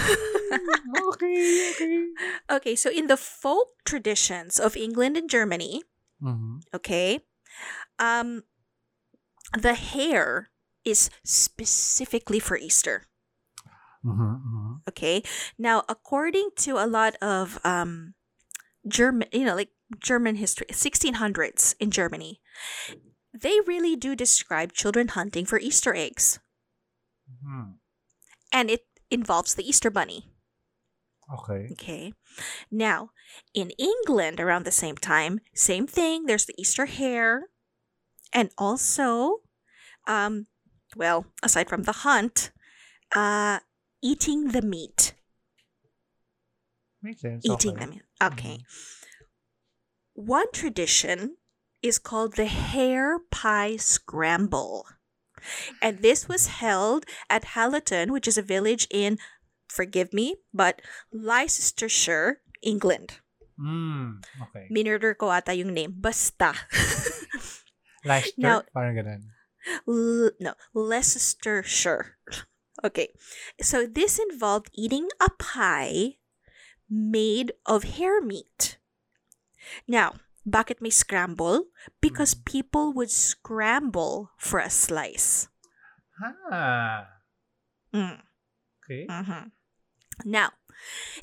[1.10, 2.06] okay, okay.
[2.50, 5.82] okay, so in the folk traditions of England and Germany,
[6.22, 6.62] Mhm.
[6.74, 7.20] okay,
[7.98, 8.44] um,
[9.58, 10.50] the hare
[10.84, 13.06] is specifically for Easter.
[14.04, 14.80] Mhm, mhm.
[14.88, 15.22] Okay,
[15.58, 18.14] now according to a lot of um,
[18.86, 22.40] German, you know, like German history, 1600s in Germany,
[23.34, 26.38] they really do describe children hunting for Easter eggs,
[27.44, 27.78] Mhm.
[28.52, 30.32] and it involves the Easter bunny.
[31.32, 31.68] Okay.
[31.72, 32.12] Okay.
[32.70, 33.10] Now,
[33.54, 36.26] in England around the same time, same thing.
[36.26, 37.48] There's the Easter hare.
[38.32, 39.40] And also,
[40.06, 40.46] um,
[40.96, 42.50] well, aside from the hunt,
[43.14, 43.60] uh,
[44.02, 45.14] eating the meat.
[47.02, 47.44] Makes sense.
[47.44, 47.84] Eating okay.
[47.84, 48.02] the meat.
[48.22, 48.58] Okay.
[50.14, 51.36] One tradition
[51.82, 54.86] is called the hare pie scramble.
[55.80, 59.18] And this was held at Hallaton, which is a village in,
[59.68, 60.80] forgive me, but
[61.12, 63.20] Leicestershire, England.
[63.60, 64.66] Mm, okay.
[64.70, 65.94] Minurder ko ata yung name.
[65.96, 66.54] Basta.
[68.04, 68.34] Leicester?
[68.38, 69.22] Now- Parang ganun.
[69.86, 72.18] L- no, Leicestershire.
[72.82, 73.14] Okay.
[73.60, 76.18] So this involved eating a pie
[76.90, 78.78] made of hare meat.
[79.86, 81.70] Now, bakit may scramble?
[82.00, 82.44] Because Mm.
[82.44, 85.48] people would scramble for a slice.
[86.50, 87.06] Ah.
[87.94, 88.22] Mm.
[88.84, 89.06] Okay.
[89.10, 89.50] Mhm.
[90.24, 90.52] Now,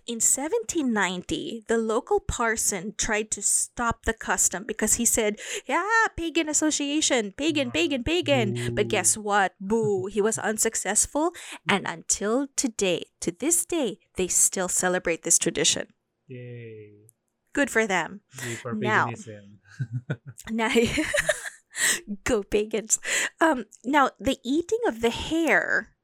[0.08, 6.50] in 1790, the local parson tried to stop the custom because he said, Yeah, pagan
[6.50, 8.56] association, pagan, pagan, pagan.
[8.74, 9.54] But guess what?
[9.60, 11.32] Boo, he was unsuccessful.
[11.68, 15.94] And until today, to this day, they still celebrate this tradition.
[16.28, 17.09] Yay.
[17.54, 18.22] Good for them.
[18.62, 19.06] For Now.
[19.06, 19.60] paganism.
[20.52, 20.70] Now,
[22.24, 23.00] go pagans.
[23.40, 25.96] Um, now, the eating of the hare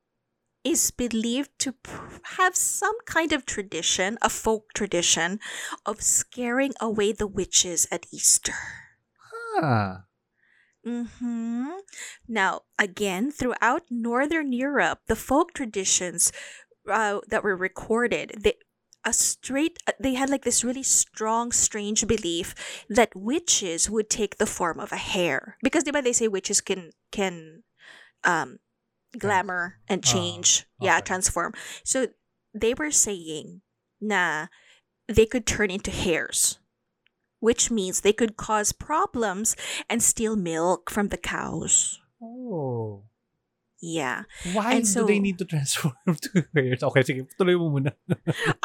[0.63, 1.75] is believed to
[2.37, 5.39] have some kind of tradition, a folk tradition,
[5.85, 8.53] of scaring away the witches at Easter.
[9.61, 10.05] Ah.
[10.83, 11.71] hmm
[12.27, 16.31] Now, again, throughout Northern Europe, the folk traditions
[16.89, 18.55] uh, that were recorded, they,
[19.05, 22.55] a straight, uh, they had like this really strong, strange belief
[22.89, 26.91] that witches would take the form of a hare because diba they say witches can
[27.11, 27.63] can
[28.23, 28.57] um
[29.17, 31.05] glamour and change, yeah, okay.
[31.05, 31.53] transform.
[31.83, 32.07] So
[32.53, 33.61] they were saying
[34.01, 34.47] na
[35.07, 36.59] they could turn into hares.
[37.41, 39.55] Which means they could cause problems
[39.87, 41.99] and steal milk from the cows.
[42.19, 43.03] Oh.
[43.85, 44.23] Yeah.
[44.53, 46.81] Why And do they need to transform to hares?
[46.81, 47.29] Okay, sige.
[47.37, 47.93] Tuloy mo muna.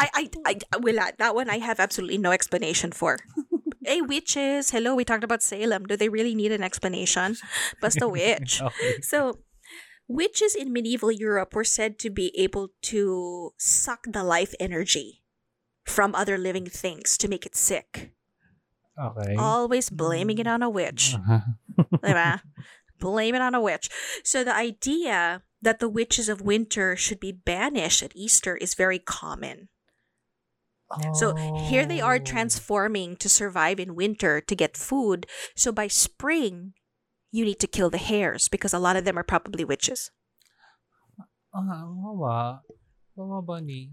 [0.01, 1.13] I, I, I, wala.
[1.21, 3.21] That one I have absolutely no explanation for.
[3.85, 4.73] hey, witches.
[4.73, 5.85] Hello, we talked about Salem.
[5.85, 7.37] Do they really need an explanation?
[7.85, 8.65] Basta witch.
[8.65, 9.05] okay.
[9.05, 9.45] So,
[10.09, 15.21] witches in medieval Europe were said to be able to suck the life energy
[15.85, 18.17] from other living things to make it sick.
[18.97, 19.37] Okay.
[19.37, 21.13] Always blaming it on a witch.
[21.13, 21.45] Uh-huh.
[22.01, 22.41] Diba?
[23.01, 23.89] Blame it on a witch.
[24.23, 28.99] So the idea that the witches of winter should be banished at Easter is very
[28.99, 29.69] common.
[31.15, 31.37] So
[31.71, 32.25] here they are Oh.
[32.25, 35.27] transforming to survive in winter to get food.
[35.55, 36.75] So by spring,
[37.31, 40.11] you need to kill the hares because a lot of them are probably witches.
[41.55, 42.63] Ah, wawa.
[43.15, 43.93] Wawa bunny.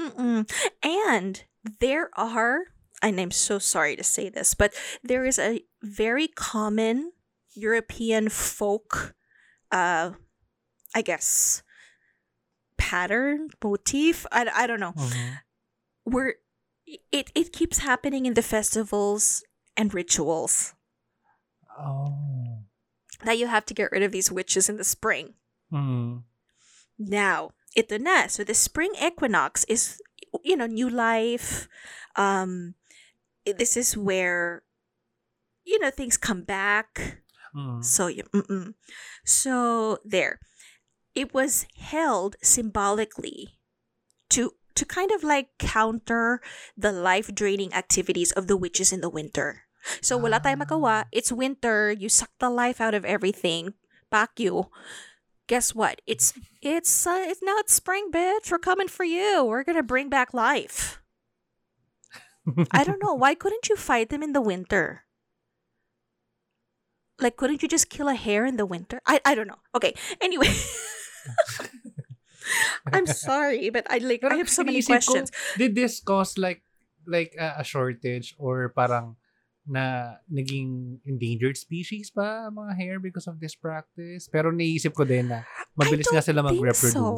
[0.00, 0.48] Mm-mm.
[0.82, 1.44] And
[1.80, 7.12] there are, and I'm so sorry to say this, but there is a very common
[7.54, 9.14] European folk,
[9.70, 10.12] uh,
[10.94, 11.62] I guess,
[12.76, 14.26] pattern, motif.
[14.32, 14.92] I, I don't know.
[14.92, 15.38] Mhm.
[16.04, 16.34] Where
[17.10, 19.42] it, it keeps happening in the festivals
[19.76, 20.74] and rituals
[21.78, 22.62] Oh.
[23.24, 25.34] that you have to get rid of these witches in the spring.
[25.72, 26.22] Mm.
[26.98, 28.28] Now, ito na.
[28.28, 29.98] So the spring equinox is,
[30.44, 31.66] you know, new life.
[32.14, 32.74] Um,
[33.44, 34.62] this is where,
[35.64, 37.23] you know, things come back.
[37.54, 37.84] Mm.
[37.84, 38.74] So, mm-mm.
[39.24, 40.40] so there.
[41.14, 43.60] It was held symbolically
[44.30, 46.42] to to kind of like counter
[46.76, 49.62] the life draining activities of the witches in the winter.
[50.02, 51.06] So wala tayong magawa.
[51.12, 51.92] It's winter.
[51.92, 53.74] You suck the life out of everything.
[54.10, 54.72] Back you.
[55.46, 56.00] Guess what?
[56.08, 56.32] It's
[56.64, 58.50] it's uh, it's now it's spring, bitch.
[58.50, 59.44] We're coming for you.
[59.44, 61.04] We're gonna bring back life.
[62.72, 63.14] I don't know.
[63.14, 65.03] Why couldn't you fight them in the winter?
[67.20, 69.00] Like, couldn't you just kill a hare in the winter?
[69.06, 69.62] I, I don't know.
[69.74, 69.94] Okay.
[70.20, 70.50] Anyway.
[72.92, 75.30] I'm sorry, but I like I have so many iniisip ko, questions.
[75.56, 76.60] Did this cause like
[77.06, 79.16] like uh, a shortage or parang
[79.64, 84.28] na naging endangered species pa mga hare because of this practice?
[84.28, 86.92] Pero naisip ko din na mabilis nga sila mag-reproduce.
[86.92, 87.16] so.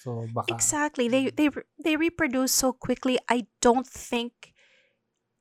[0.00, 0.48] So, baka.
[0.54, 1.12] Exactly.
[1.12, 3.20] They they they reproduce so quickly.
[3.28, 4.56] I don't think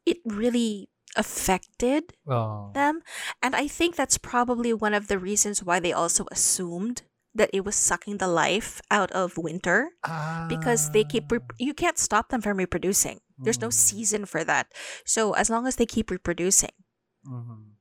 [0.04, 2.72] it really affected Oh.
[2.74, 3.02] them,
[3.42, 7.64] and I think that's probably one of the reasons why they also assumed that it
[7.64, 9.92] was sucking the life out of winter
[10.50, 13.22] because they keep rep- you can't stop them from reproducing.
[13.38, 13.74] There's no Mm.
[13.74, 14.74] season for that.
[15.06, 16.74] So as long as they keep reproducing.
[17.26, 17.78] Mhm.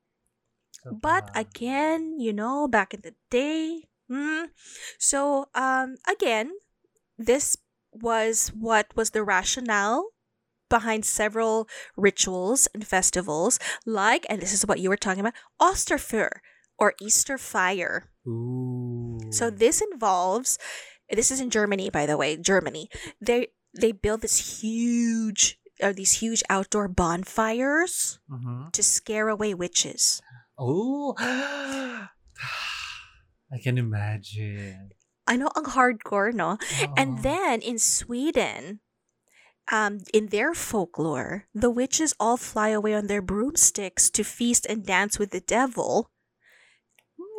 [0.84, 4.52] So, But ah, again, you know, back in the day, hmm,
[4.98, 6.52] so um again,
[7.18, 7.56] this
[7.90, 10.12] was what was the rationale
[10.68, 16.40] behind several rituals and festivals like and this is what you were talking about Osterfeuer
[16.78, 18.10] or Easter fire.
[18.26, 19.18] Ooh.
[19.30, 20.58] So this involves
[21.10, 22.88] this is in Germany by the way, Germany.
[23.20, 28.72] They they build this huge or these huge outdoor bonfires Mhm.
[28.72, 30.20] to scare away witches.
[30.58, 31.14] Oh.
[33.50, 34.90] I can imagine.
[35.26, 36.56] I know ang hardcore, no?
[36.96, 38.80] And then in Sweden,
[39.70, 44.84] um, in their folklore, the witches all fly away on their broomsticks to feast and
[44.84, 46.10] dance with the devil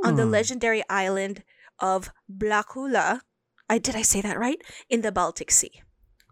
[0.05, 0.31] on the Hmm.
[0.31, 1.43] legendary island
[1.79, 3.21] of Blåkulla.
[3.69, 4.61] I did I say that right?
[4.89, 5.81] In the Baltic Sea.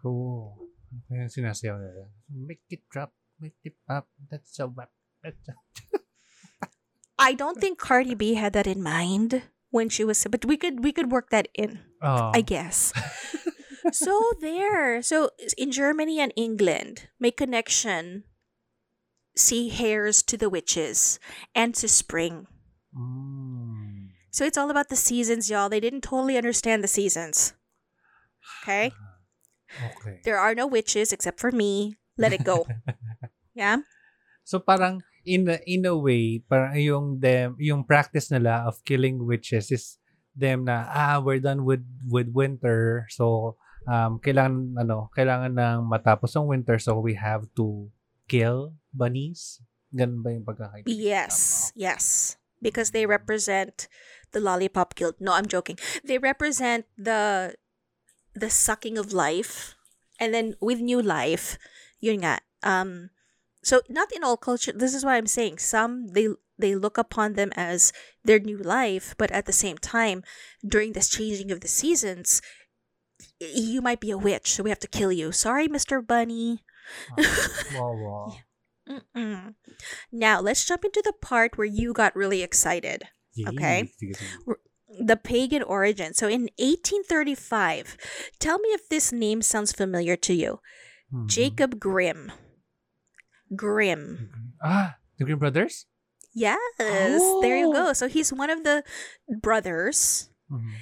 [0.00, 0.68] Cool.
[1.12, 2.06] Sinasayaw nila.
[2.32, 4.08] Make it drop, make it pop.
[4.30, 4.90] That's a wap.
[5.22, 5.54] That's a...
[7.18, 10.82] I don't think Cardi B had that in mind when she was, but we could
[10.84, 11.80] we could work that in.
[12.00, 12.30] Oh.
[12.32, 12.92] I guess.
[13.92, 15.02] so there.
[15.02, 18.24] So in Germany and England, make connection.
[19.36, 21.20] See hares to the witches
[21.54, 22.46] and to spring.
[22.90, 24.10] Mm.
[24.30, 25.68] So it's all about the seasons, y'all.
[25.68, 27.54] They didn't totally understand the seasons.
[28.62, 28.92] Okay?
[29.68, 30.24] Okay.
[30.24, 32.00] There are no witches except for me.
[32.16, 32.64] Let it go.
[33.54, 33.84] yeah?
[34.42, 39.28] So parang in a, in a way, parang yung them yung practice nila of killing
[39.28, 40.00] witches is
[40.38, 46.36] them na ah we're done with with winter so um kailangan ano kailangan nang matapos
[46.36, 47.88] ang winter so we have to
[48.28, 49.64] kill bunnies
[49.96, 51.72] ganun ba yung pagkakaintindi Yes.
[51.72, 52.36] Yes.
[52.60, 53.88] Because they represent
[54.32, 55.16] the lollipop guild.
[55.22, 55.78] No, I'm joking.
[56.04, 57.54] They represent the
[58.36, 59.74] the sucking of life.
[60.20, 61.56] And then with new life,
[62.02, 62.44] yun nga.
[62.60, 63.14] Um
[63.64, 67.38] so not in all culture this is why I'm saying some they they look upon
[67.38, 67.94] them as
[68.26, 70.26] their new life, but at the same time,
[70.66, 72.42] during this changing of the seasons,
[73.40, 75.32] you might be a witch, so we have to kill you.
[75.32, 76.04] Sorry, Mr.
[76.06, 76.64] Bunny.
[78.88, 79.54] Mm-mm.
[80.10, 83.04] Now, let's jump into the part where you got really excited.
[83.46, 83.92] Okay.
[85.00, 86.14] The pagan origin.
[86.14, 87.96] So, in 1835,
[88.40, 90.60] tell me if this name sounds familiar to you.
[91.12, 91.28] Mhm.
[91.28, 92.32] Jacob Grimm.
[93.54, 94.30] Grimm.
[94.62, 95.86] ah the Grimm brothers
[96.34, 97.72] Yes, there you Oh.
[97.72, 97.92] go.
[97.92, 98.82] So, he's one of the
[99.40, 100.30] brothers.
[100.50, 100.72] Mhm.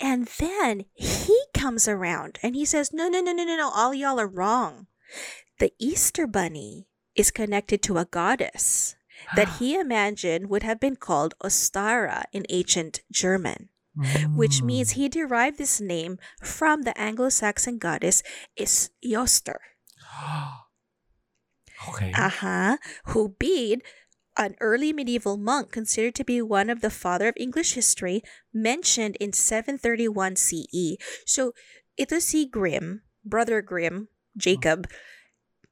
[0.00, 3.70] And then he comes around and he says, No, no, no, no, no, no.
[3.74, 4.86] All y'all are wrong.
[5.58, 8.96] The Easter Bunny is connected to a goddess
[9.34, 13.70] that he imagined would have been called Ostara in ancient German,
[14.34, 14.66] which Mm.
[14.66, 18.22] means he derived this name from the Anglo Saxon goddess
[18.56, 19.60] Is Yoster,
[21.88, 22.76] okay uh-huh,
[23.06, 23.80] who being
[24.36, 28.22] an early medieval monk considered to be one of the father of English history,
[28.52, 30.96] mentioned in 731 CE.
[31.24, 31.52] So,
[31.96, 34.88] ito si Grimm, brother Grimm, Jacob,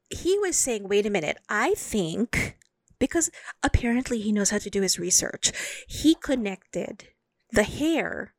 [0.09, 2.57] he was saying, wait a minute, I think
[2.99, 3.29] because
[3.63, 5.51] apparently he knows how to do his research.
[5.87, 7.09] He connected
[7.51, 8.33] the hare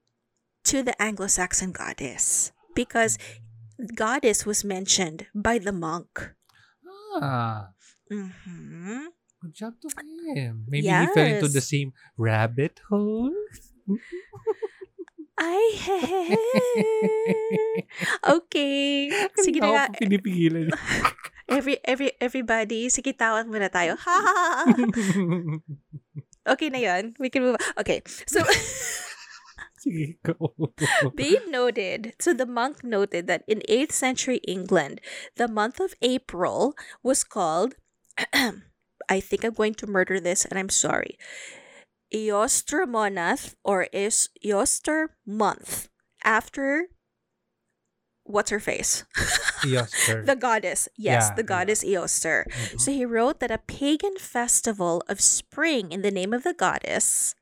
[0.64, 3.18] to the Anglo-Saxon goddess because
[3.94, 6.32] goddess was mentioned by the monk.
[7.20, 7.70] Ah,
[8.10, 9.06] hmm
[9.46, 9.88] good job to
[10.34, 10.66] him.
[10.66, 13.30] Maybe he fell into the same rabbit hole.
[15.36, 15.68] Ay,
[18.40, 19.12] okay.
[19.44, 19.84] Sige na nga.
[19.92, 20.72] pinipigilan.
[21.44, 24.00] Every, every, everybody, sige tawan muna tayo.
[24.00, 24.74] Ha, ha, ha, ha.
[26.56, 27.12] Okay na yun.
[27.20, 27.64] We can move on.
[27.76, 28.00] Okay.
[28.24, 28.40] So,
[29.76, 30.56] Sige, go.
[31.52, 35.04] noted, so the monk noted that in 8th century England,
[35.36, 36.74] the month of April
[37.04, 37.76] was called,
[39.08, 41.18] I think I'm going to murder this and I'm sorry,
[42.14, 45.88] Eoster or is Eoster month
[46.24, 46.86] after
[48.24, 49.04] what's her face?
[49.64, 50.88] The goddess.
[50.96, 51.46] Yes, Yeah, the yeah.
[51.46, 52.44] goddess Eoster.
[52.50, 52.80] Mhm.
[52.80, 57.34] So he wrote that a pagan festival of spring in the name of the goddess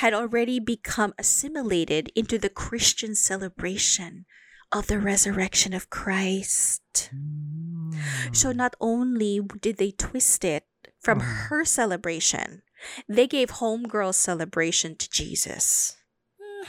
[0.00, 4.24] had already become assimilated into the Christian celebration
[4.72, 7.10] of the resurrection of Christ.
[7.12, 8.00] Mm.
[8.32, 10.64] So not only did they twist it
[11.02, 11.50] from Mhm.
[11.50, 12.62] her celebration,
[13.10, 15.98] they gave homegirl celebration to Jesus.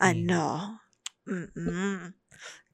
[0.00, 0.76] Ano?
[1.24, 2.12] Mm-mm.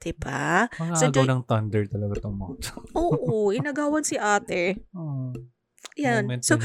[0.03, 0.67] Diba?
[0.75, 2.55] Mga So, agaw do- ng thunder talaga itong mga.
[2.99, 4.83] Oo, inagawan si ate.
[4.93, 5.31] Oh,
[6.03, 6.27] Yan.
[6.27, 6.59] moment So,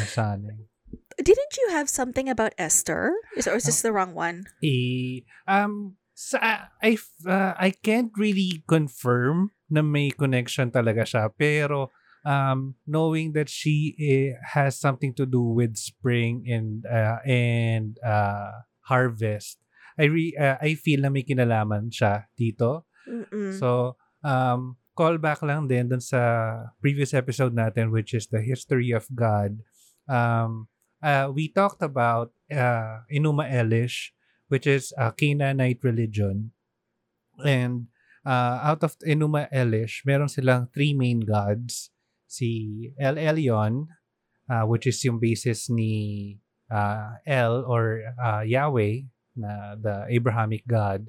[1.22, 3.14] didn't you have something about Esther?
[3.38, 4.50] Is, or is this the wrong one?
[4.66, 11.30] Eh, um, sa, I, uh, I can't really confirm na may connection talaga siya.
[11.30, 11.93] Pero,
[12.28, 18.67] um, knowing that she eh, has something to do with spring and, uh, and uh,
[18.84, 19.63] harvest,
[19.97, 22.84] I, re, uh, I feel na may kinalaman siya dito.
[23.07, 23.55] Mm-mm.
[23.55, 23.95] So,
[24.28, 29.07] um, call back lang din dun sa previous episode natin which is the history of
[29.15, 29.63] God.
[30.11, 30.67] Um,
[30.99, 34.11] uh, we talked about uh, Enuma Elish
[34.47, 36.51] which is a Canaanite religion.
[37.43, 37.88] And
[38.25, 41.91] uh, out of Enuma Elish, meron silang three main gods.
[42.28, 43.88] Si El Elyon,
[44.49, 46.38] uh, which is yung basis ni
[46.71, 49.07] uh, El or uh, Yahweh,
[49.38, 51.07] na the Abrahamic God.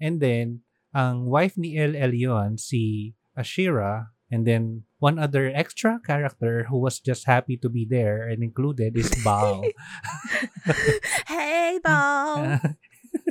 [0.00, 0.62] And then,
[0.94, 7.00] ang wife ni El Elyon, si Ashira, and then one other extra character who was
[7.00, 9.62] just happy to be there and included is Baal.
[11.26, 12.74] hey, Bao!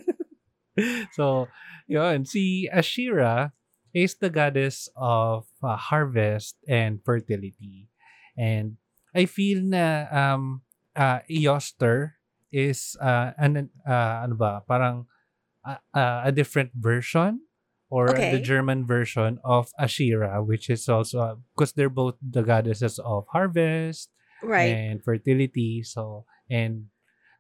[1.14, 1.48] so,
[1.88, 3.52] yun, si Ashira
[3.98, 7.90] is the goddess of uh, harvest and fertility.
[8.38, 8.78] And
[9.18, 10.62] I feel na um
[10.94, 12.22] uh, Eoster
[12.54, 15.10] is uh, an, uh, ano ba, parang
[15.66, 17.42] uh, uh, a different version
[17.90, 23.26] or the German version of Asherah, which is also because they're both the goddesses of
[23.32, 24.12] harvest
[24.44, 24.76] right.
[24.76, 25.82] and fertility.
[25.84, 26.92] So, and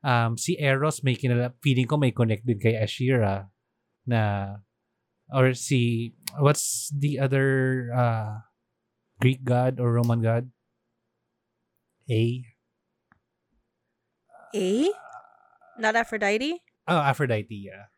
[0.04, 3.52] um, si Eros may kinala, feeling ko may connect din kay Asherah
[4.08, 4.56] na
[5.34, 8.46] or si what's the other uh,
[9.20, 10.52] Greek god or Roman god?
[12.10, 12.44] A
[14.56, 14.90] A?
[15.78, 16.64] Not Aphrodite?
[16.88, 17.92] oh, Aphrodite, yeah.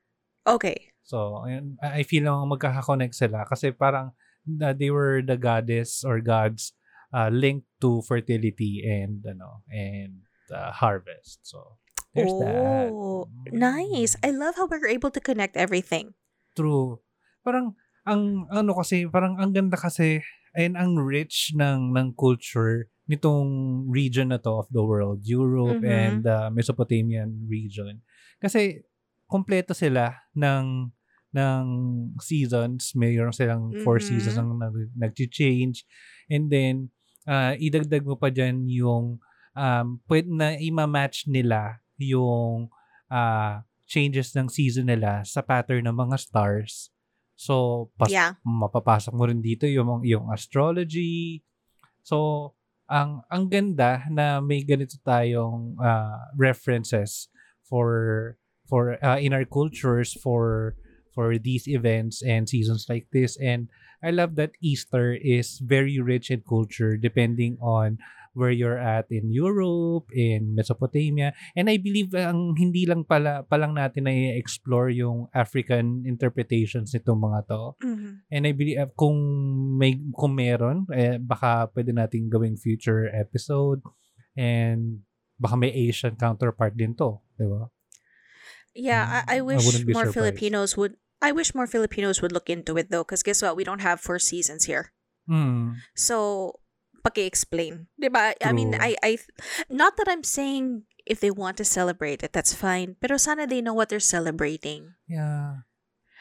[0.47, 0.91] Okay.
[1.03, 1.45] So,
[1.81, 4.13] I feel lang magkaka-connect sila kasi parang
[4.61, 6.73] uh, they were the goddess or gods
[7.13, 11.41] uh, linked to fertility and ano and uh, harvest.
[11.45, 11.77] So,
[12.13, 12.89] there's that.
[12.93, 14.17] oh, nice.
[14.21, 16.13] I love how we're able to connect everything.
[16.57, 17.01] True.
[17.43, 17.75] Parang
[18.07, 20.23] ang ano kasi parang ang ganda kasi
[20.57, 23.49] and ang rich ng ng culture nitong
[23.89, 25.89] region na to of the world, Europe Mhm.
[25.89, 28.01] and the Mesopotamian region.
[28.37, 28.85] Kasi
[29.25, 30.93] kompleto sila ng
[31.29, 31.65] ng
[32.21, 34.05] seasons, mayroon silang four Mhm.
[34.05, 35.85] seasons ang nag- nag-change.
[36.29, 36.89] And then
[37.29, 39.21] uh, idagdag mo pa diyan yung
[39.57, 42.69] um pwede na i-match nila yung
[43.09, 46.93] ah, changes ng season nila sa pattern ng mga stars.
[47.39, 48.35] So, pas- Yeah.
[48.43, 51.39] mapapasok mo rin dito yung, yung astrology.
[52.03, 52.51] So,
[52.89, 57.29] ang ang ganda na may ganito tayong ah, references
[57.61, 58.35] for
[58.65, 60.73] for ah, in our cultures for
[61.13, 63.69] for these events and seasons like this and
[64.01, 68.01] I love that Easter is very rich in culture depending on
[68.33, 71.33] where you're at in Europe, in Mesopotamia.
[71.55, 77.19] And I believe ang hindi lang pala palang natin na explore yung African interpretations nitong
[77.19, 77.61] mga to.
[77.83, 78.11] Mhm.
[78.29, 79.17] And I believe uh, kung
[79.77, 83.81] may kung meron, eh, baka pwede nating gawing future episode
[84.37, 85.03] and
[85.39, 87.71] baka may Asian counterpart din to, di ba?
[88.75, 90.13] Yeah, I, I I wish be more surprised.
[90.13, 90.95] Filipinos would.
[91.19, 93.59] I wish more Filipinos would look into it though, because guess what?
[93.59, 94.95] We don't have four seasons here.
[95.27, 95.75] Mm.
[95.95, 96.59] So,
[97.09, 97.89] paki-explain.
[97.97, 98.37] 'Di ba?
[98.37, 98.77] I mean.
[98.77, 99.17] I I
[99.73, 102.93] not that I'm saying if they want to celebrate it, that's fine.
[103.01, 104.93] Pero sana they know what they're celebrating.
[105.09, 105.65] Yeah.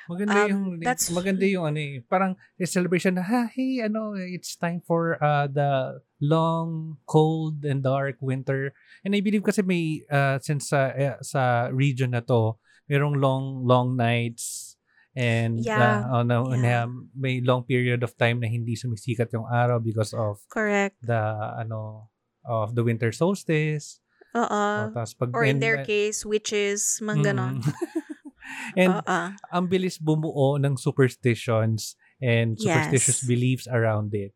[0.09, 2.32] Maganda Um, yung that's- maganda yung ano eh, parang
[2.64, 8.72] celebration na ha, hey, ano, it's time for uh, the long, cold and dark winter.
[9.05, 12.57] And I believe kasi may uh, since eh, sa region na to,
[12.89, 14.68] merong long long nights
[15.19, 16.07] and Yeah.
[16.07, 16.62] uh, ano, Yeah.
[16.62, 16.75] na
[17.19, 20.95] may long period of time na hindi sumisikat yung araw because of Correct.
[21.03, 21.19] the
[21.59, 22.07] ano
[22.47, 23.99] of the winter solstice.
[24.39, 24.47] Oo.
[24.47, 27.59] Oh, pag Uh, or in and- their case, witches, mga ganon.
[27.59, 27.66] Mm.
[28.81, 29.19] and Oo.
[29.35, 33.29] ang bilis bumuo ng superstitions and superstitious Yes.
[33.29, 34.33] beliefs around it.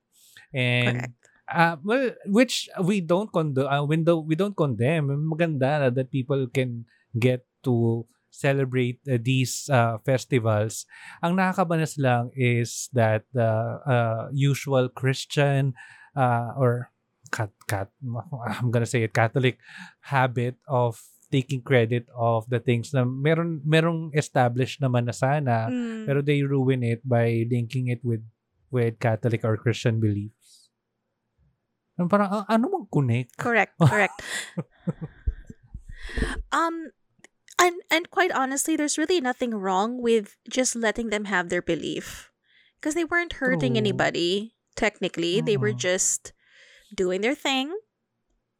[0.50, 1.14] And Correct.
[1.48, 5.08] uh, well, which we don't condone, uh, we don't, we don't condemn.
[5.30, 10.88] Maganda na that people can get to celebrate uh, these uh, festivals.
[11.20, 15.76] Ang nakakabanas lang is that the uh, usual Christian
[16.16, 16.88] uh, or
[17.28, 17.92] cat, cat,
[18.58, 19.60] I'm gonna say it, Catholic
[20.00, 20.96] habit of
[21.32, 26.04] taking credit of the things na meron merong established naman na sana Mm.
[26.04, 28.20] pero they ruin it by linking it with
[28.68, 30.68] with Catholic or Christian beliefs.
[31.96, 33.36] Ang Parang ano mang connect?
[33.40, 34.16] Correct, correct.
[36.52, 36.92] um
[37.62, 42.30] and and quite honestly, there's really nothing wrong with just letting them have their belief.
[42.80, 43.78] Because they weren't hurting True.
[43.78, 45.38] anybody, technically.
[45.40, 46.34] They were just
[46.90, 47.70] doing their thing.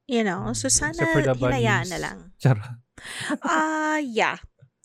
[0.06, 2.18] You know, so Mm, sana for the hinayaan na lang.
[3.42, 4.38] Ah, yeah.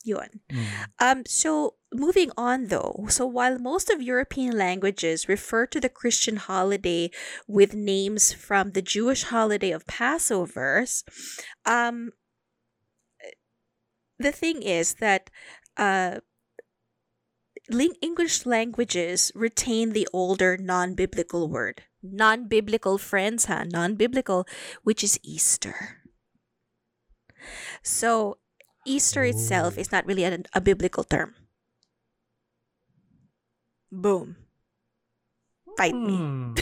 [0.07, 0.41] Yun.
[0.49, 0.65] Mm.
[1.03, 6.37] Um, so moving on though, so while most of European languages refer to the Christian
[6.37, 7.11] holiday
[7.45, 11.03] with names from the Jewish holiday of Passovers,
[11.67, 12.15] um,
[14.19, 15.29] the thing is that
[15.77, 16.19] uh,
[18.01, 24.47] English languages retain the older non-biblical word, non-biblical friends, ha, non-biblical,
[24.83, 26.01] which is Easter.
[27.83, 28.37] So
[28.85, 29.81] Easter itself Oh.
[29.81, 31.35] is not really a, a biblical term.
[33.91, 34.35] Boom.
[35.77, 36.17] Fight me.
[36.17, 36.53] Hmm.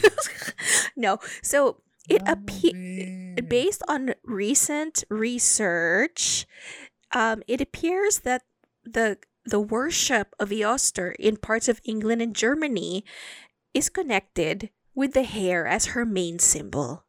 [0.96, 1.18] no.
[1.42, 6.46] So it appears based on recent research,
[7.16, 8.44] um, it appears that
[8.84, 9.16] the
[9.48, 13.06] the worship of Easter in parts of England and Germany
[13.72, 17.06] is connected with the hare as her main symbol.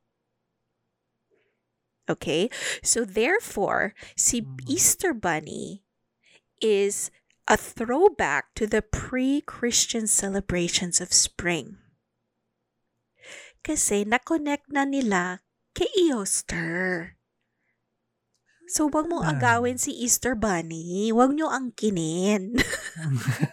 [2.07, 2.47] Okay,
[2.79, 4.63] so therefore, si Mhm.
[4.63, 5.83] Easter Bunny
[6.63, 7.11] is
[7.47, 11.83] a throwback to the pre-Christian celebrations of spring.
[13.59, 15.43] Kasi na-connect na nila
[15.75, 17.16] kay Easter.
[18.67, 19.31] So, wag mong Ah.
[19.31, 21.07] agawin si Easter Bunny.
[21.15, 22.59] Wag nyo angkinin.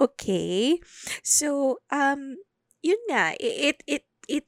[0.00, 0.80] okay?
[1.22, 2.36] So, um,
[2.82, 4.46] yun nga, it, it, it,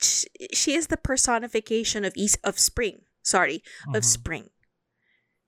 [0.56, 3.04] she is the personification of East, of spring.
[3.22, 4.08] Sorry, of Mhm.
[4.08, 4.46] spring.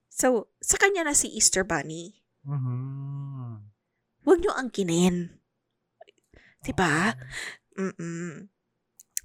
[0.09, 2.21] So, sa kanya na si Easter Bunny.
[2.45, 3.65] Mhm.
[4.23, 5.41] Huwag nyo angkinin.
[6.63, 7.17] Diba?
[7.75, 8.47] Mm-mm.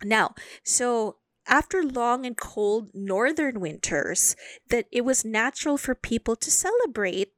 [0.02, 0.34] Now,
[0.64, 1.18] so
[1.48, 4.36] after long and cold northern winters,
[4.68, 7.32] that it was natural for people to celebrate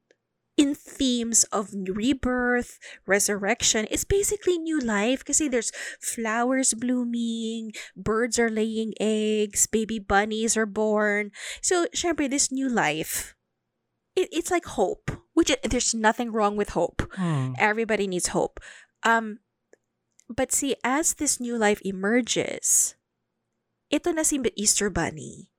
[0.57, 3.87] in themes of rebirth, resurrection.
[3.89, 5.71] It's basically new life kasi there's
[6.03, 11.31] flowers blooming, birds are laying eggs, baby bunnies are born.
[11.63, 13.33] So, syempre, this new life,
[14.13, 17.55] it, it's like hope, which i- there's nothing wrong with hope Hmm.
[17.57, 18.59] everybody needs hope.
[19.03, 19.39] Um,
[20.27, 22.95] but see, as this new life emerges,
[23.91, 25.51] ito na si Easter Bunny.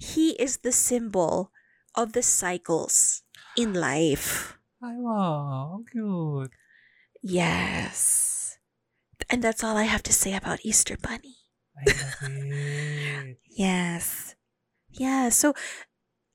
[0.00, 1.52] He is the symbol
[1.94, 3.22] of the cycles
[3.56, 4.58] in life.
[4.82, 5.84] Ay, wow.
[5.90, 6.52] Cute.
[7.22, 8.58] Yes.
[9.30, 11.36] And that's all I have to say about Easter Bunny.
[11.76, 13.38] I love it.
[13.54, 14.34] Yes.
[14.90, 15.54] Yeah, so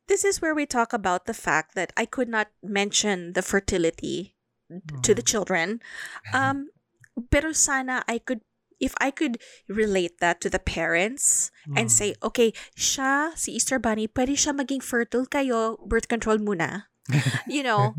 [0.08, 4.36] this is where we talk about the fact that I could not mention the fertility
[5.04, 5.28] to the Mhm.
[5.28, 5.68] children.
[6.34, 6.70] Um,
[7.30, 8.42] pero sana I could,
[8.80, 11.92] if I could relate that to the parents and Mm.
[11.92, 16.88] say, okay, siya, si Easter Bunny, pwede siya maging fertile kayo, birth control muna.
[17.50, 17.96] You know,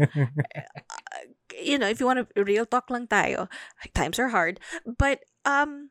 [1.59, 3.49] you know, if you want to real talk lang tayo,
[3.95, 4.61] times are hard.
[4.87, 5.91] But um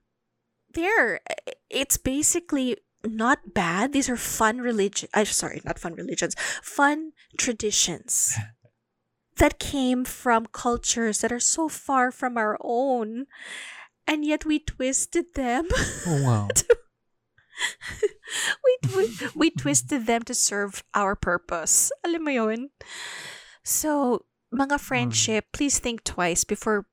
[0.74, 1.20] there
[1.70, 3.92] it's basically not bad.
[3.94, 6.36] These are fun religion I'm sorry, not fun religions.
[6.64, 8.36] Fun traditions
[9.38, 13.28] that came from cultures that are so far from our own.
[14.10, 15.70] And yet we twisted them.
[16.10, 16.48] oh, wow.
[18.66, 21.92] we, twi- we twisted them to serve our purpose.
[22.04, 22.70] Alam mo yun?
[23.62, 25.54] So, mga friendship, hmm.
[25.54, 26.88] please think twice before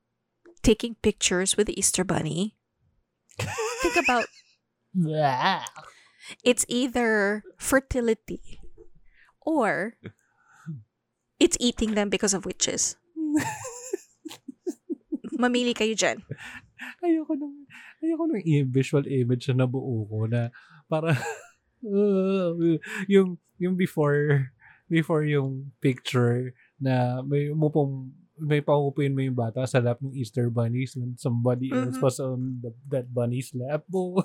[0.63, 2.57] taking pictures with the Easter Bunny.
[3.39, 4.27] think about
[6.45, 8.59] It's either fertility
[9.41, 9.95] or
[11.39, 12.97] it's eating them because of witches.
[15.39, 16.25] Mamili kayo dyan.
[17.01, 17.65] Ayoko nung,
[18.01, 20.51] ayoko nung visual image na nabuo ko na
[20.87, 21.13] para
[21.87, 22.51] uh,
[23.09, 24.53] yung yung before
[24.87, 30.53] before yung picture na may umupong may paupuin mo yung bata sa lap ng Easter
[30.53, 32.05] bunnies when somebody else Mhm.
[32.05, 33.83] was on the, that bunny's lap.
[33.97, 34.21] Oh.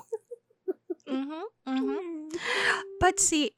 [1.08, 2.28] Mm-hmm, mm-hmm.
[3.00, 3.52] But see,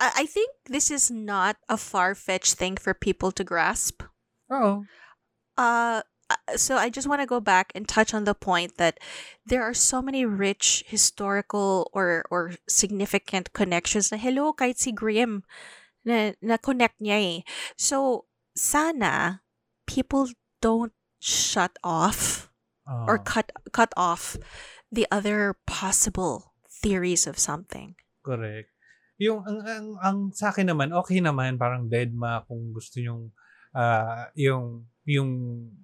[0.00, 4.02] I I think this is not a far fetched thing for people to grasp.
[4.50, 4.84] Oo.
[5.56, 6.00] Uh, uh,
[6.56, 8.98] so I just want to go back and touch on the point that
[9.46, 15.42] there are so many rich historical or or significant connections na hello kahit si Grimm
[16.04, 17.38] na, na connect niya eh.
[17.76, 18.26] So
[18.56, 19.42] sana
[19.86, 20.28] people
[20.60, 22.50] don't shut off
[23.06, 24.36] or cut cut off
[24.90, 27.94] the other possible theories of something.
[28.26, 28.70] Correct.
[29.20, 33.30] Yung ang, ang, ang sa akin naman, okay naman parang dead ma kung gusto yung
[33.76, 35.30] ah, yung yung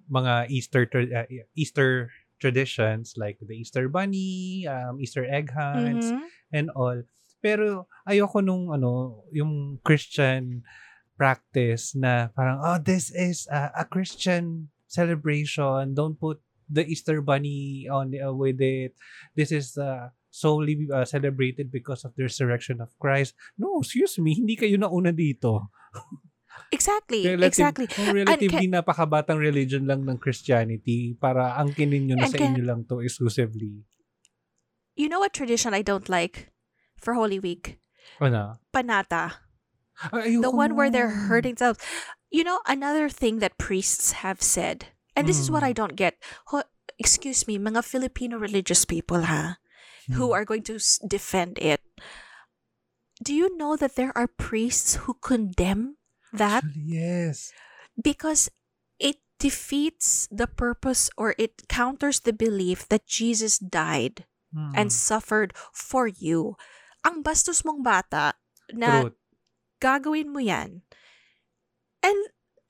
[0.07, 2.07] mga Easter ah, Easter
[2.39, 6.21] traditions like the Easter bunny, um, Easter egg hunts Mhm.
[6.55, 7.03] and all.
[7.43, 10.63] Pero ayoko nung ano, yung Christian
[11.17, 15.91] practice na parang oh this is a, a Christian celebration.
[15.91, 18.93] Don't put the Easter bunny on uh, with it.
[19.33, 23.33] This is uh, solely uh, celebrated because of the resurrection of Christ.
[23.57, 25.73] No, excuse me, hindi kayo nauna dito.
[26.71, 27.23] Exactly.
[27.25, 27.87] Relative, exactly.
[27.87, 32.63] Kung relatively napakabatang religion lang ng Christianity para angkinin nyo na And sa can- inyo
[32.65, 33.83] lang to exclusively.
[34.97, 36.49] You know what tradition I don't like
[36.97, 37.77] for Holy Week?
[38.19, 38.57] Ano?
[38.73, 39.45] Panata.
[40.13, 41.81] Ay, The one where they're hurting themselves.
[42.29, 45.69] You know, another thing that priests have said, and this is what Mm.
[45.69, 46.17] I don't get.
[46.53, 49.57] Ho- excuse me, mga Filipino religious people, ha?
[50.13, 50.35] Who Hmm.
[50.37, 51.81] are going to defend it.
[53.21, 55.96] Do you know that there are priests who condemn
[56.33, 57.51] that Actually, yes.
[57.95, 58.49] because
[58.99, 64.25] it defeats the purpose or it counters the belief that Jesus died
[64.55, 64.71] Hmm.
[64.75, 66.55] and suffered for you.
[67.03, 68.33] Ang bastos mong bata
[68.71, 69.19] na Truth.
[69.83, 70.87] gagawin mo yan.
[71.99, 72.15] And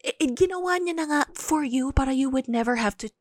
[0.01, 3.13] i- i- ginawa niya na nga for you para you would never have to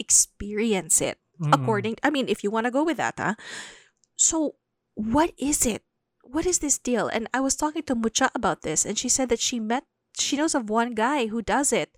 [0.00, 1.20] experience it.
[1.38, 1.52] Mm.
[1.54, 3.36] According, I mean, if you want to go with that, huh?
[4.16, 4.56] So,
[4.96, 5.84] what is it?
[6.28, 7.08] What is this deal?
[7.08, 9.84] And I was talking to Mucha about this, and she said that she met,
[10.18, 11.96] she knows of one guy who does it.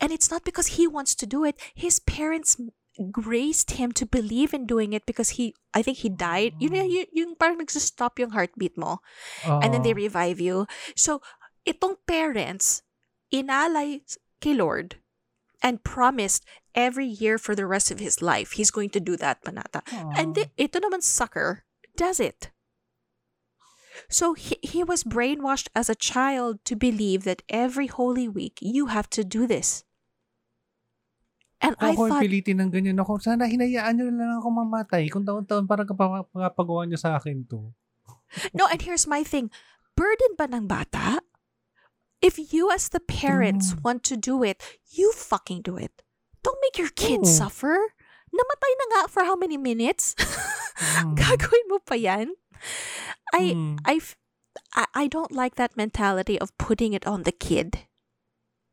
[0.00, 1.54] And it's not because he wants to do it.
[1.74, 2.58] His parents
[2.98, 6.54] raised him to believe in doing it because he, I think he died.
[6.58, 8.98] You know, yung, yung parang nagsistop yung heartbeat mo
[9.44, 10.02] and then they oh.
[10.02, 10.66] revive you.
[10.96, 11.22] So,
[11.66, 12.82] itong parents,
[13.32, 14.02] inalay
[14.40, 14.96] kay Lord
[15.62, 16.44] and promised
[16.74, 19.82] every year for the rest of his life, he's going to do that, panata.
[20.18, 20.42] And Oo.
[20.42, 21.64] the, ito naman sucker
[21.96, 22.50] does it.
[24.08, 28.86] So he, he was brainwashed as a child to believe that every Holy Week you
[28.92, 29.84] have to do this.
[31.64, 33.16] And I Ako thought, pilitin ng ganyan ako.
[33.24, 35.08] Sana hinayaan nyo lang ako mamatay.
[35.08, 37.72] Kung taon-taon parang kapagawa nyo sa akin to.
[38.56, 39.48] no, and here's my thing.
[39.96, 41.24] Burden ba ng bata?
[42.20, 43.80] If you as the parents Mm.
[43.84, 44.60] want to do it,
[44.92, 46.04] you fucking do it.
[46.44, 47.48] Don't make your kids Oo.
[47.48, 47.76] suffer.
[48.28, 50.12] Namatay na nga for how many minutes?
[50.74, 51.14] Mm.
[51.14, 52.34] Gagawin mo pa yan?
[53.32, 53.78] I, Mm.
[53.84, 54.00] I,
[54.94, 57.86] I, don't like that mentality of putting it on the kid.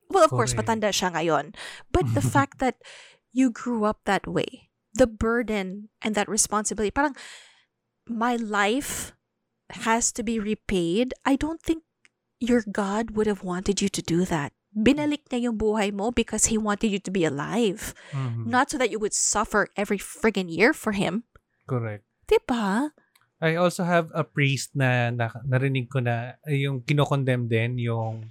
[0.10, 1.56] Well, of course, matanda siya ngayon.
[1.92, 2.78] But the fact that
[3.32, 7.16] you grew up that way, the burden and that responsibility, parang
[8.08, 9.14] my life
[9.88, 11.14] has to be repaid.
[11.26, 11.84] I don't think
[12.40, 14.52] your God would have wanted you to do that.
[14.76, 17.94] Binalik niya yung buhay mo because He wanted you to be alive.
[18.12, 18.48] Mhm.
[18.48, 21.24] Not so that you would suffer every friggin' year for Him.
[21.68, 22.04] Correct.
[22.28, 22.92] Diba?
[23.42, 28.30] I also have a priest na, na narinig ko na eh, yung kinokondemn din yung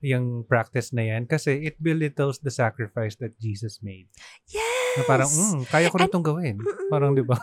[0.00, 4.08] yung practice na yan kasi it belittles the sacrifice that Jesus made.
[4.48, 4.96] Yes!
[4.96, 6.56] Na parang, mm, kaya ko na itong gawin.
[6.56, 6.88] Mm-mm.
[6.88, 7.36] Parang, di ba?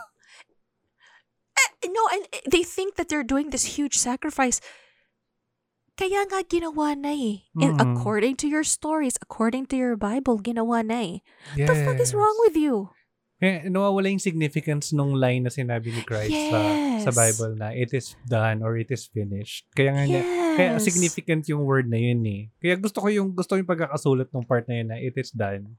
[1.82, 4.58] Eh, no, and eh, they think that they're doing this huge sacrifice.
[5.94, 7.46] Kaya nga ginawa na eh.
[7.58, 7.82] And Mm.
[7.82, 11.16] according to your stories, according to your Bible, ginawa na eh.
[11.54, 12.90] The fuck is wrong with you?
[13.38, 16.58] Eh, nawawala yung significance nung line na sinabi ni Christ sa,
[17.06, 17.14] sa Yes.
[17.14, 19.62] Bible na it is done or it is finished.
[19.78, 20.22] Kaya nga niya,
[20.58, 20.82] kaya Yes.
[20.82, 22.50] significant yung word na yun eh.
[22.58, 25.30] Kaya gusto ko yung gusto ko yung pagkakasulat ng part na yun na it is
[25.30, 25.78] done.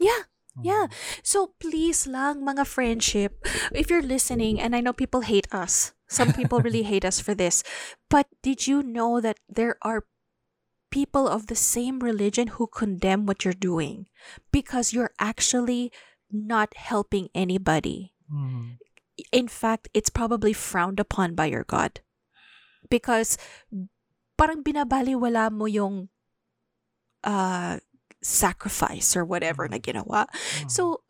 [0.00, 0.24] Yeah.
[0.56, 0.64] Mm.
[0.64, 0.86] Yeah.
[1.20, 3.44] So please lang, mga friendship,
[3.76, 7.36] if you're listening, and I know people hate us, some people really hate us for
[7.36, 7.60] this,
[8.08, 10.08] but did you know that there are
[10.88, 14.08] people of the same religion who condemn what you're doing
[14.48, 15.92] because you're actually
[16.30, 18.12] not helping anybody?
[18.26, 18.78] Mm.
[19.32, 22.04] in fact, it's probably frowned upon by your God.
[22.90, 23.38] Because
[24.36, 26.10] parang binabaliwala mo yung
[27.24, 27.78] uh,
[28.20, 30.26] sacrifice or whatever na ginawa.
[30.60, 30.70] Mm.
[30.70, 31.00] So,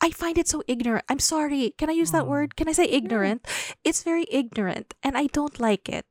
[0.00, 1.04] I find it so ignorant.
[1.08, 1.74] I'm sorry.
[1.76, 2.32] Can I use that Mm.
[2.32, 2.56] word?
[2.56, 3.44] Can I say ignorant?
[3.84, 6.04] It's very ignorant and I don't like it.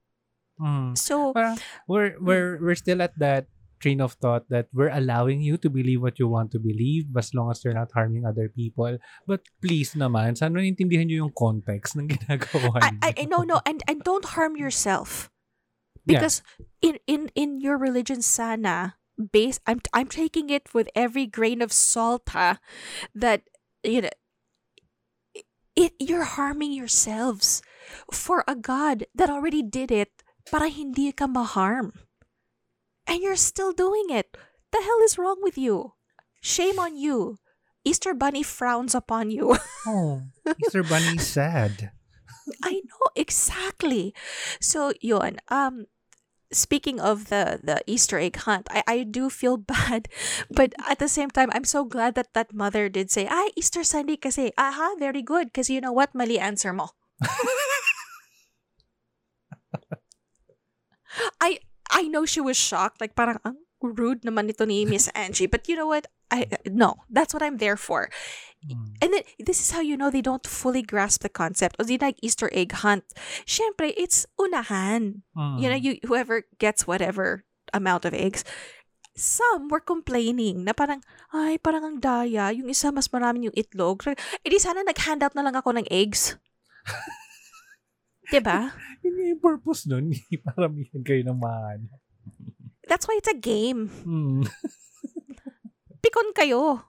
[0.61, 0.97] Mm.
[0.97, 1.57] So, Parang
[1.89, 3.49] we're we're we're still at that
[3.83, 7.35] train of thought that we're allowing you to believe what you want to believe as
[7.35, 8.95] long as you're not harming other people.
[9.27, 13.09] But please naman, sana naintindihan nyo yung context ng ginagawa I, I.
[13.11, 15.27] I no no and and don't harm yourself
[16.03, 16.19] Yeah.
[16.19, 16.43] because
[16.83, 21.71] in in in your religion sana base I'm I'm taking it with every grain of
[21.71, 22.59] salt ha,
[23.15, 23.47] that
[23.87, 24.15] you know
[25.79, 27.63] it you're harming yourselves
[28.11, 30.11] for a god that already did it
[30.51, 31.95] para hindi ka ma-harm
[33.07, 34.35] and you're still doing it
[34.71, 35.93] the hell is wrong with you
[36.41, 37.37] shame on you
[37.83, 40.23] Easter bunny frowns upon you Oh,
[40.63, 41.91] Easter Bunny is sad.
[42.63, 44.13] I know exactly.
[44.59, 45.39] So yun.
[45.49, 45.87] Um
[46.51, 50.07] speaking of the the Easter egg hunt, I I do feel bad,
[50.47, 53.83] but at the same time I'm so glad that that mother did say, "Ay, Easter
[53.83, 56.15] Sunday kasi." Aha, very good because you know what?
[56.15, 56.95] Mali answer mo.
[61.41, 61.59] I
[61.93, 65.69] I know she was shocked like parang ang rude naman nito ni Miss Angie, but
[65.69, 66.07] you know what?
[66.33, 68.09] I no, that's what I'm there for.
[68.63, 68.95] Mm.
[69.03, 71.75] And then, this is how you know they don't fully grasp the concept.
[71.77, 73.03] O di like Easter egg hunt.
[73.45, 75.21] Siyempre, it's unahan.
[75.35, 75.61] Mm.
[75.61, 77.43] You know, you whoever gets whatever
[77.75, 78.47] amount of eggs.
[79.13, 82.49] Some were complaining na parang, ay, parang ang daya.
[82.49, 84.01] Yung isa, mas marami yung itlog.
[84.41, 86.33] Eh di sana nag-handout na lang ako ng eggs.
[88.33, 88.73] diba?
[89.05, 90.09] Yun yung purpose nun.
[90.47, 91.87] Paramihan kayo ng maano.
[92.89, 93.87] That's why it's a game.
[94.03, 94.43] Mm.
[96.03, 96.83] Pikon kayo.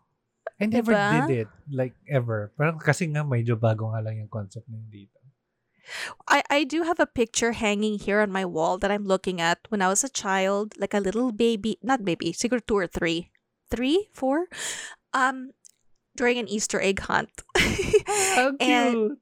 [0.60, 1.26] I never Diba?
[1.26, 1.50] did it.
[1.70, 2.54] Like, ever.
[2.54, 5.18] Parang kasi nga medyo bago nga lang yung concept yun dito.
[6.26, 9.58] I, I do have a picture hanging here on my wall that I'm looking at
[9.68, 13.28] when I was a child, like a little baby, not baby, siguro two or three,
[13.70, 14.46] three, four,
[15.12, 15.52] um,
[16.16, 17.30] during an Easter egg hunt.
[18.34, 19.18] How And-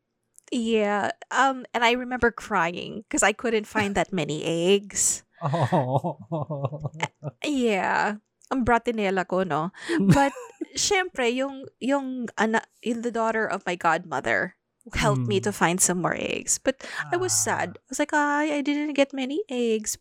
[0.52, 5.24] yeah, um, and I remember crying because I couldn't find that many eggs.
[5.42, 6.22] Oh.
[7.42, 8.22] Yeah,
[8.52, 9.74] ang bratinela ko, no?
[9.98, 10.30] But,
[10.78, 14.54] syempre, yung, yung, ana, yung the daughter of my godmother
[14.94, 15.46] helped me Mm.
[15.46, 16.62] to find some more eggs.
[16.62, 17.74] But I was sad.
[17.74, 19.98] I was like, I, I didn't get many eggs.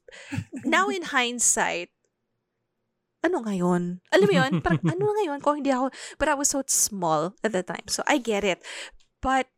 [0.61, 1.89] Now in hindsight,
[3.25, 4.01] ano ngayon?
[4.13, 4.51] Alam mo yun?
[4.61, 7.85] Parang, ano ngayon kung hindi ako, but I was so small at the time.
[7.89, 8.61] So I get it.
[9.21, 9.49] But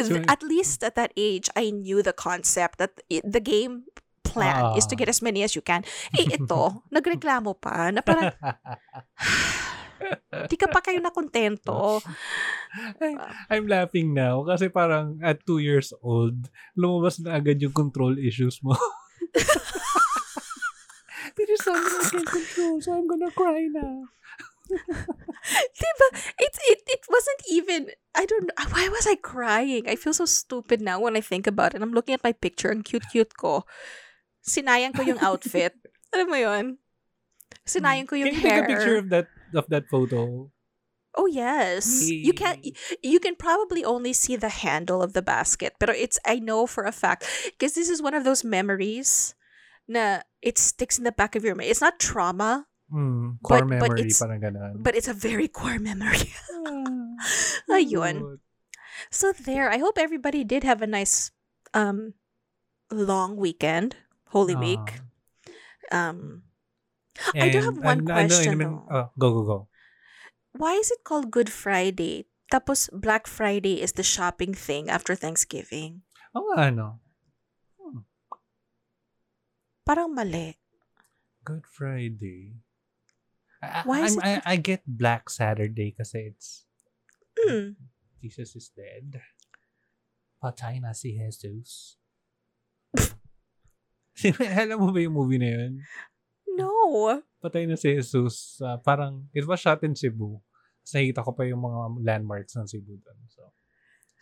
[0.00, 3.84] So- at least at that age, I knew the concept that i- the game
[4.22, 4.98] plan is to Ah.
[5.00, 5.80] get as many as you can.
[6.12, 8.28] Eh, ito, nagreklamo pa na parang,
[10.52, 11.98] di ka pa kayo na kontento.
[13.00, 13.16] I-
[13.50, 16.46] I'm laughing now kasi parang at two years old,
[16.76, 18.76] lumabas na agad yung control issues mo.
[21.36, 24.08] There is something I can control, so I'm gonna cry now.
[25.78, 26.08] Diba?
[26.38, 27.80] It's it it wasn't even
[28.14, 29.88] I don't know why was I crying?
[29.88, 31.82] I feel so stupid now when I think about it.
[31.82, 33.64] I'm looking at my picture, ang cute-cute ko.
[34.44, 35.72] Sinayang ko yung outfit.
[36.14, 36.66] Alam mo yun?
[37.64, 38.60] Sinayang ko yung Can you hair.
[38.60, 40.52] take a picture of that of that photo?
[41.16, 42.06] Oh yes.
[42.06, 42.60] You can
[43.02, 46.84] you can probably only see the handle of the basket, but it's I know for
[46.84, 47.24] a fact
[47.56, 49.34] because this is one of those memories
[49.88, 51.72] na it sticks in the back of your mind.
[51.72, 54.80] It's not trauma, Hmm, core But- but memory, it's- parang ganun.
[54.80, 56.32] but it's a very core memory.
[57.68, 58.38] Ah, Ayun.
[59.10, 61.34] So there, I hope everybody did have a nice
[61.74, 62.14] um
[62.88, 63.98] long weekend,
[64.30, 65.02] Holy Week.
[65.90, 66.14] Ah.
[66.14, 66.48] Um
[67.34, 69.58] I do have one ano question, oh, go, go, go.
[70.54, 72.30] why is it called Good Friday?
[72.48, 76.06] Tapos Black Friday is the shopping thing after Thanksgiving.
[76.32, 77.02] Oh, ano?
[79.84, 80.56] Parang mali.
[81.44, 82.54] Good Friday.
[83.58, 86.64] I, Why is I'm- I, I get Black Saturday kasi it's
[87.38, 87.78] Hmm.
[88.18, 89.22] Jesus is dead.
[90.42, 91.94] Patay na si Jesus.
[94.58, 95.72] Alam mo ba yung movie na yun?
[96.58, 96.70] No.
[97.38, 98.58] Patay na si Jesus.
[98.58, 100.42] ah, parang, it was shot in Cebu.
[100.82, 103.18] Tapos nakikita ko pa yung mga landmarks ng Cebu doon.
[103.30, 103.42] So,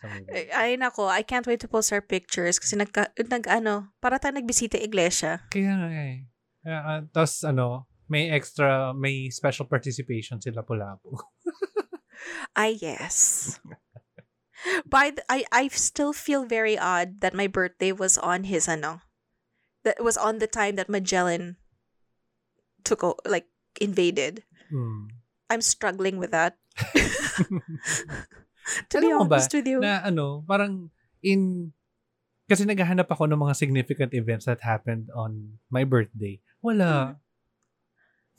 [0.05, 0.53] movie.
[0.53, 4.37] Ay, nako, I can't wait to post our pictures kasi nag, nag ano, para tayo
[4.37, 5.41] nagbisita iglesia.
[5.49, 6.29] Kaya nga eh.
[6.67, 11.15] Ah, Tapos ano, may extra, may special participation sila Lapu-Lapu.
[12.55, 13.59] Ay, yes.
[14.89, 19.01] By the, I, I still feel very odd that my birthday was on his, ano,
[19.83, 21.57] that was on the time that Magellan
[22.83, 23.47] took, o- like,
[23.79, 24.43] invaded.
[24.71, 25.13] Hmm.
[25.49, 26.57] I'm struggling with that.
[28.89, 29.79] to be Alam ba, honest with you.
[29.79, 30.89] na ano, parang
[31.23, 31.71] in,
[32.49, 36.39] kasi naghahanap ako ng mga significant events that happened on my birthday.
[36.63, 37.19] Wala.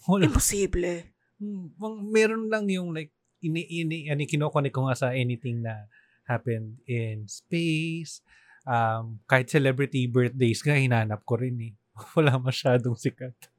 [0.06, 0.30] Wala.
[0.30, 1.10] Imposible.
[1.38, 1.74] Hmm,
[2.12, 3.10] meron lang yung like,
[3.42, 5.86] ini, ini, ano, kinoconnect ko nga sa anything na
[6.26, 8.20] happened in space.
[8.68, 11.72] Um, kahit celebrity birthdays nga, hinanap ko rin eh.
[12.18, 13.34] Wala masyadong sikat.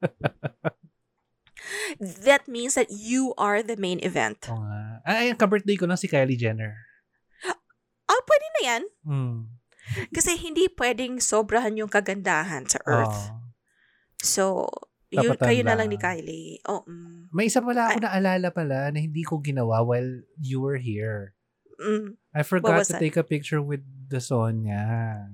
[2.00, 4.48] That means that you are the main event.
[4.48, 5.04] Oo nga.
[5.04, 6.72] Ay, ang ka-birthday ko lang si Kylie Jenner.
[8.10, 8.82] Ah, pwede na yan.
[9.06, 9.38] Mm.
[10.14, 13.30] Kasi hindi pwedeng sobrahan yung kagandahan sa Earth.
[13.30, 13.38] Oo.
[14.20, 14.44] So,
[15.10, 16.62] yun, kayo na lang ni Kylie.
[16.70, 20.78] Oh, mm, May isa pala ako naalala pala na hindi ko ginawa while you were
[20.78, 21.34] here.
[21.82, 22.14] mm.
[22.34, 23.02] I forgot to that?
[23.02, 25.26] take a picture with the Sonia.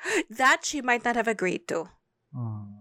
[0.30, 1.88] That she might not have agreed to.
[2.34, 2.72] Mm.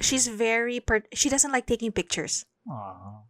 [0.00, 2.44] She's very, per- she doesn't like taking pictures.
[2.68, 3.28] Aw.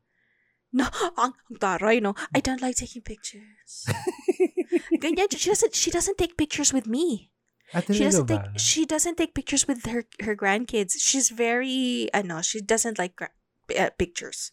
[0.73, 0.87] No,
[1.21, 2.15] ang, ang taray, no?
[2.35, 3.85] I don't like taking pictures.
[5.03, 7.32] Ganyan, she doesn't, she doesn't take pictures with me.
[7.73, 8.33] At She doesn't ba?
[8.37, 11.01] take, she doesn't take pictures with her, her grandkids.
[11.01, 13.33] She's very, ano, she doesn't like gra-
[13.73, 14.53] uh, pictures.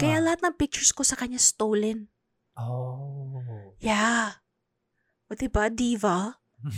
[0.00, 0.24] Kaya Ah.
[0.32, 2.08] lahat ng pictures ko sa kanya stolen.
[2.56, 3.76] Oh.
[3.80, 4.40] Yeah.
[5.28, 6.40] O diba, diva?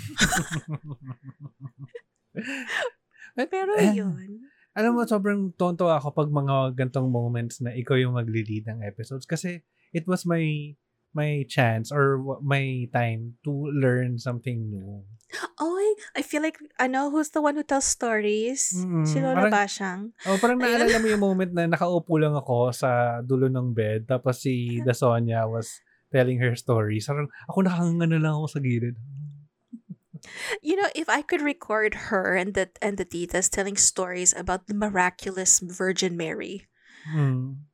[3.35, 4.43] Pero Eh, yun.
[4.75, 9.23] Alam mo, sobrang tonto ako pag mga gantong moments na ikaw yung mag-lead ng episodes
[9.23, 9.63] kasi
[9.95, 10.75] it was my
[11.15, 15.03] my chance or my time to learn something new.
[15.59, 15.75] Oh,
[16.15, 18.71] I, feel like, ano, who's the one who tells stories?
[18.71, 20.01] Mm, si Lola parang- Basyang.
[20.27, 24.43] Oh, parang naalala mo yung moment na nakaupo lang ako sa dulo ng bed tapos
[24.47, 25.71] si Dasonia was
[26.15, 27.11] telling her stories.
[27.11, 28.95] Parang ako nakangano lang ako sa gilid.
[30.63, 34.71] You know, if I could record her and the and the titas telling stories about
[34.71, 36.65] the miraculous Virgin Mary,
[37.05, 37.69] Hmm.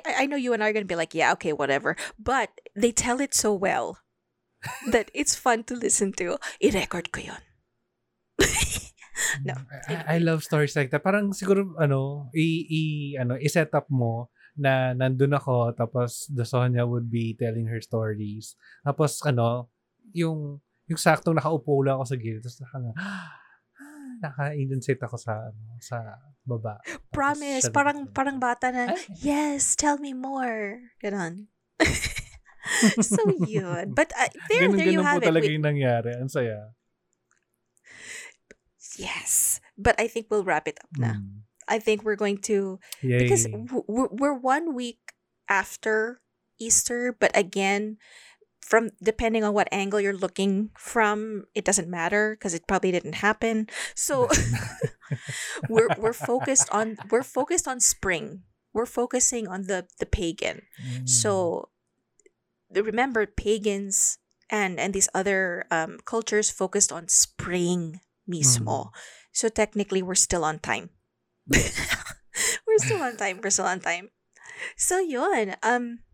[0.00, 1.96] I I know you and I are gonna be like, yeah, okay, whatever.
[2.16, 3.98] But they tell it so well
[4.88, 6.38] that it's fun to listen to.
[6.62, 7.42] I-record ko yun.
[9.44, 9.54] No,
[9.86, 11.04] I, I love stories like that.
[11.04, 12.82] Parang siguro ano, i, i
[13.20, 18.56] ano, i-set up mo na nandun ako tapos the Sonia would be telling her stories.
[18.84, 19.68] Tapos ano,
[20.12, 22.78] yung yung saktong nakaupo lang ako sa gilid tapos naka
[24.22, 25.98] naka-insight ako sa ano, sa
[26.46, 26.78] baba.
[26.86, 28.14] Tapos Promise, siya parang nagkwento.
[28.14, 29.02] parang bata na, Ay.
[29.20, 30.78] yes, tell me more.
[31.02, 31.50] Ganon.
[33.02, 33.90] so yun.
[33.92, 35.28] But uh, there, ganun, there you ganun have po it.
[35.34, 36.12] talaga We- yung nangyari.
[36.14, 36.70] Ang saya.
[38.98, 39.60] yes.
[39.78, 41.18] But I think we'll wrap it up na.
[41.18, 41.42] Mm.
[41.68, 43.18] I think we're going to Yay.
[43.22, 43.46] because
[43.86, 44.98] we're, we're one week
[45.48, 46.20] after
[46.58, 47.96] Easter, but again,
[48.72, 53.20] from depending on what angle you're looking from, it doesn't matter because it probably didn't
[53.20, 53.68] happen.
[53.94, 54.32] So
[55.68, 58.48] we're we're focused on we're focused on spring.
[58.72, 60.64] We're focusing on the the pagan.
[60.80, 61.04] Mm.
[61.04, 61.68] So
[62.72, 64.16] the- remember pagans
[64.48, 68.88] and and these other um, cultures focused on spring mismo.
[69.36, 70.96] So technically we're still on time.
[71.52, 73.44] we're still on time.
[73.44, 74.16] We're still on time.
[74.80, 75.60] So yun.
[75.60, 76.08] Um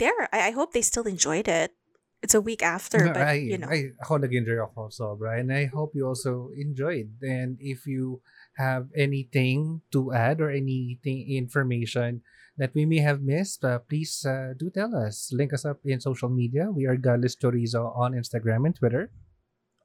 [0.00, 0.32] there.
[0.32, 1.76] I, I hope they still enjoyed it.
[2.22, 3.68] It's a week after, No, but I, you know.
[3.68, 5.40] I, ako nag-enjoy ako sobra.
[5.40, 7.16] And I hope you also enjoyed.
[7.24, 8.20] And if you
[8.60, 12.20] have anything to add or anything information
[12.60, 15.32] that we may have missed, uh, please uh, do tell us.
[15.32, 16.68] Link us up in social media.
[16.68, 19.08] We are Godless Chorizo on Instagram and Twitter.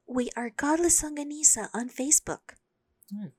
[0.06, 2.54] we are Godless Longganisa on Facebook.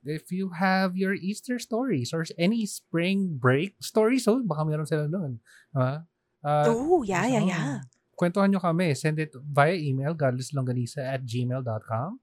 [0.04, 5.08] If you have your Easter stories or any spring break stories, oh, baka meron sila
[5.08, 5.40] doon.
[5.76, 6.04] Uh,
[6.40, 7.76] uh, oh, yeah, yeah, oh, yeah.
[8.18, 8.98] Kwentuhan nyo kami.
[8.98, 12.18] Send it via email, godlesslongganisa at gmail.com.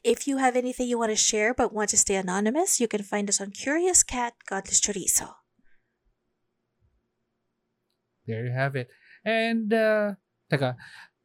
[0.00, 3.04] If you have anything you want to share but want to stay anonymous, you can
[3.04, 5.36] find us on Curious Cat Godless Chorizo.
[8.26, 8.88] There you have it.
[9.26, 10.14] And, uh,
[10.50, 10.74] teka,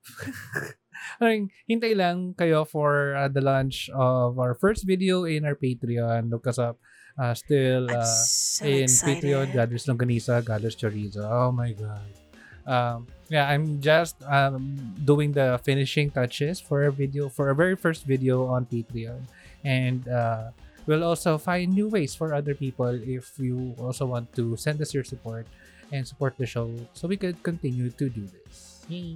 [1.22, 6.30] Ay, hintay lang kayo for uh, the launch of our first video in our Patreon.
[6.30, 6.82] Look us up.
[7.18, 9.24] Uh, still uh, so in excited.
[9.24, 11.26] Patreon, Godless Longganisa, Godless Chorizo.
[11.26, 12.27] Oh my God.
[12.68, 17.76] Um, yeah, I'm just um, doing the finishing touches for a video, for a very
[17.76, 19.24] first video on Patreon.
[19.64, 20.52] And uh,
[20.86, 24.94] we'll also find new ways for other people if you also want to send us
[24.94, 25.48] your support
[25.92, 28.84] and support the show so we could continue to do this.
[28.90, 29.16] Yay!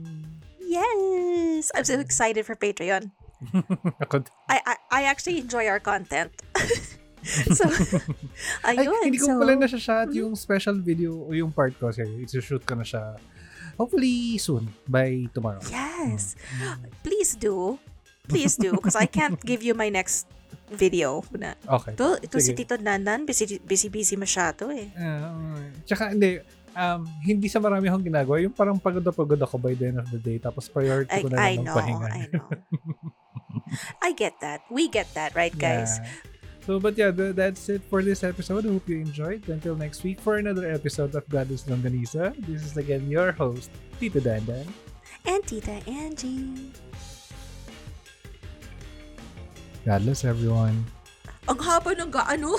[0.59, 1.71] Yes!
[1.75, 3.11] I'm so excited for Patreon.
[4.47, 6.31] I I, I actually enjoy our content.
[7.23, 7.65] so,
[8.65, 9.01] Ay, ayun.
[9.05, 11.89] hindi ko so, pala na-shot yung special video o yung part ko.
[11.89, 13.17] Kasi isi-shoot ko na siya.
[13.77, 14.71] Hopefully soon.
[14.87, 15.61] By tomorrow.
[15.69, 16.35] Yes.
[16.59, 16.91] Mm.
[17.03, 17.77] Please do.
[18.27, 18.71] Please do.
[18.73, 20.27] Because I can't give you my next
[20.71, 21.23] video.
[21.35, 21.55] Na.
[21.59, 21.93] Okay.
[21.93, 22.63] Ito, ito si Sige.
[22.63, 24.87] Tito Nandan, busy, busy, busy masyado eh.
[24.95, 26.39] Uh, tsaka hindi,
[26.75, 28.39] um, hindi sa marami akong ginagawa.
[28.39, 30.39] Yung parang pagod na pagod ako by the end of the day.
[30.39, 32.07] Tapos priority I, ko na I lang know, magpahinga.
[32.07, 32.47] I know.
[34.05, 34.63] I get that.
[34.71, 35.99] We get that, right, guys?
[35.99, 36.30] Yeah.
[36.71, 38.63] So, but yeah, th- that's it for this episode.
[38.63, 39.43] I hope you enjoyed.
[39.51, 42.31] Until next week for another episode of Godless Longganisa.
[42.47, 43.67] This is again your host,
[43.99, 44.63] Tito Dandan.
[45.27, 46.71] And Tita Angie.
[49.83, 50.87] God bless everyone.
[51.51, 52.55] Ang haba ng gaano.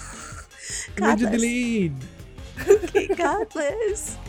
[1.00, 1.96] Medyo delayed.
[2.68, 4.20] Okay, God bless.